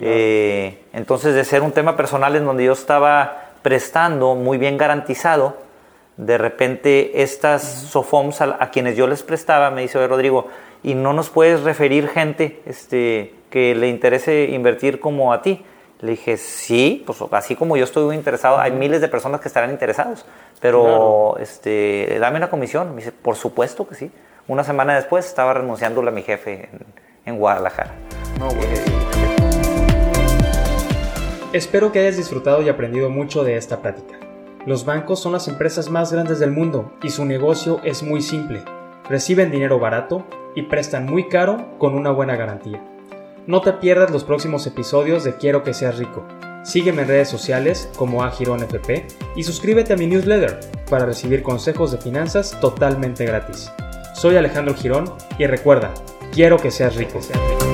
Eh, 0.00 0.82
entonces, 0.92 1.34
de 1.34 1.44
ser 1.44 1.62
un 1.62 1.72
tema 1.72 1.96
personal 1.96 2.34
en 2.36 2.44
donde 2.44 2.64
yo 2.64 2.72
estaba 2.72 3.52
prestando 3.62 4.34
muy 4.34 4.58
bien 4.58 4.76
garantizado, 4.76 5.56
de 6.16 6.38
repente 6.38 7.22
estas 7.22 7.62
SOFOMs 7.62 8.40
a, 8.40 8.56
a 8.60 8.70
quienes 8.70 8.96
yo 8.96 9.06
les 9.06 9.22
prestaba, 9.22 9.70
me 9.70 9.82
dice, 9.82 9.98
oye 9.98 10.06
Rodrigo, 10.06 10.48
¿y 10.82 10.94
no 10.94 11.12
nos 11.12 11.30
puedes 11.30 11.62
referir 11.62 12.08
gente 12.08 12.62
este, 12.66 13.34
que 13.50 13.74
le 13.74 13.88
interese 13.88 14.44
invertir 14.50 15.00
como 15.00 15.32
a 15.32 15.42
ti? 15.42 15.64
Le 16.00 16.12
dije, 16.12 16.36
sí, 16.36 17.02
pues 17.06 17.18
así 17.32 17.56
como 17.56 17.76
yo 17.76 17.84
estoy 17.84 18.04
muy 18.04 18.16
interesado, 18.16 18.58
hay 18.58 18.72
miles 18.72 19.00
de 19.00 19.08
personas 19.08 19.40
que 19.40 19.48
estarán 19.48 19.70
interesados, 19.70 20.26
pero 20.60 21.36
este, 21.38 22.18
dame 22.20 22.36
una 22.36 22.50
comisión. 22.50 22.90
Me 22.90 22.96
dice, 22.96 23.12
por 23.12 23.36
supuesto 23.36 23.88
que 23.88 23.94
sí. 23.94 24.10
Una 24.46 24.64
semana 24.64 24.96
después 24.96 25.24
estaba 25.24 25.54
renunciándole 25.54 26.10
a 26.10 26.12
mi 26.12 26.22
jefe 26.22 26.68
en, 26.70 26.80
en 27.24 27.38
Guadalajara. 27.38 27.94
No, 28.38 28.48
bueno. 28.48 29.03
Espero 31.54 31.92
que 31.92 32.00
hayas 32.00 32.16
disfrutado 32.16 32.62
y 32.62 32.68
aprendido 32.68 33.10
mucho 33.10 33.44
de 33.44 33.56
esta 33.56 33.80
plática. 33.80 34.18
Los 34.66 34.84
bancos 34.84 35.20
son 35.20 35.32
las 35.32 35.46
empresas 35.46 35.88
más 35.88 36.12
grandes 36.12 36.40
del 36.40 36.50
mundo 36.50 36.92
y 37.00 37.10
su 37.10 37.24
negocio 37.24 37.80
es 37.84 38.02
muy 38.02 38.22
simple. 38.22 38.64
Reciben 39.08 39.52
dinero 39.52 39.78
barato, 39.78 40.26
y 40.56 40.62
prestan 40.62 41.06
muy 41.06 41.28
caro 41.28 41.78
con 41.78 41.94
una 41.94 42.10
buena 42.10 42.34
garantía. 42.34 42.82
No 43.46 43.60
te 43.60 43.72
pierdas 43.74 44.10
los 44.10 44.24
próximos 44.24 44.66
episodios 44.66 45.22
de 45.22 45.36
Quiero 45.36 45.62
que 45.62 45.74
seas 45.74 45.96
rico. 45.96 46.26
Sígueme 46.64 47.02
en 47.02 47.08
redes 47.08 47.28
sociales 47.28 47.88
como 47.96 48.24
AGironFP 48.24 49.06
y 49.36 49.44
suscríbete 49.44 49.92
a 49.92 49.96
mi 49.96 50.08
newsletter 50.08 50.58
para 50.90 51.06
recibir 51.06 51.44
consejos 51.44 51.92
de 51.92 51.98
finanzas 51.98 52.58
totalmente 52.60 53.26
gratis. 53.26 53.70
Soy 54.14 54.36
Alejandro 54.36 54.74
Girón 54.74 55.12
y 55.38 55.46
recuerda, 55.46 55.94
quiero 56.32 56.56
que 56.56 56.72
seas 56.72 56.96
rico. 56.96 57.22
Seas 57.22 57.38
rico. 57.38 57.73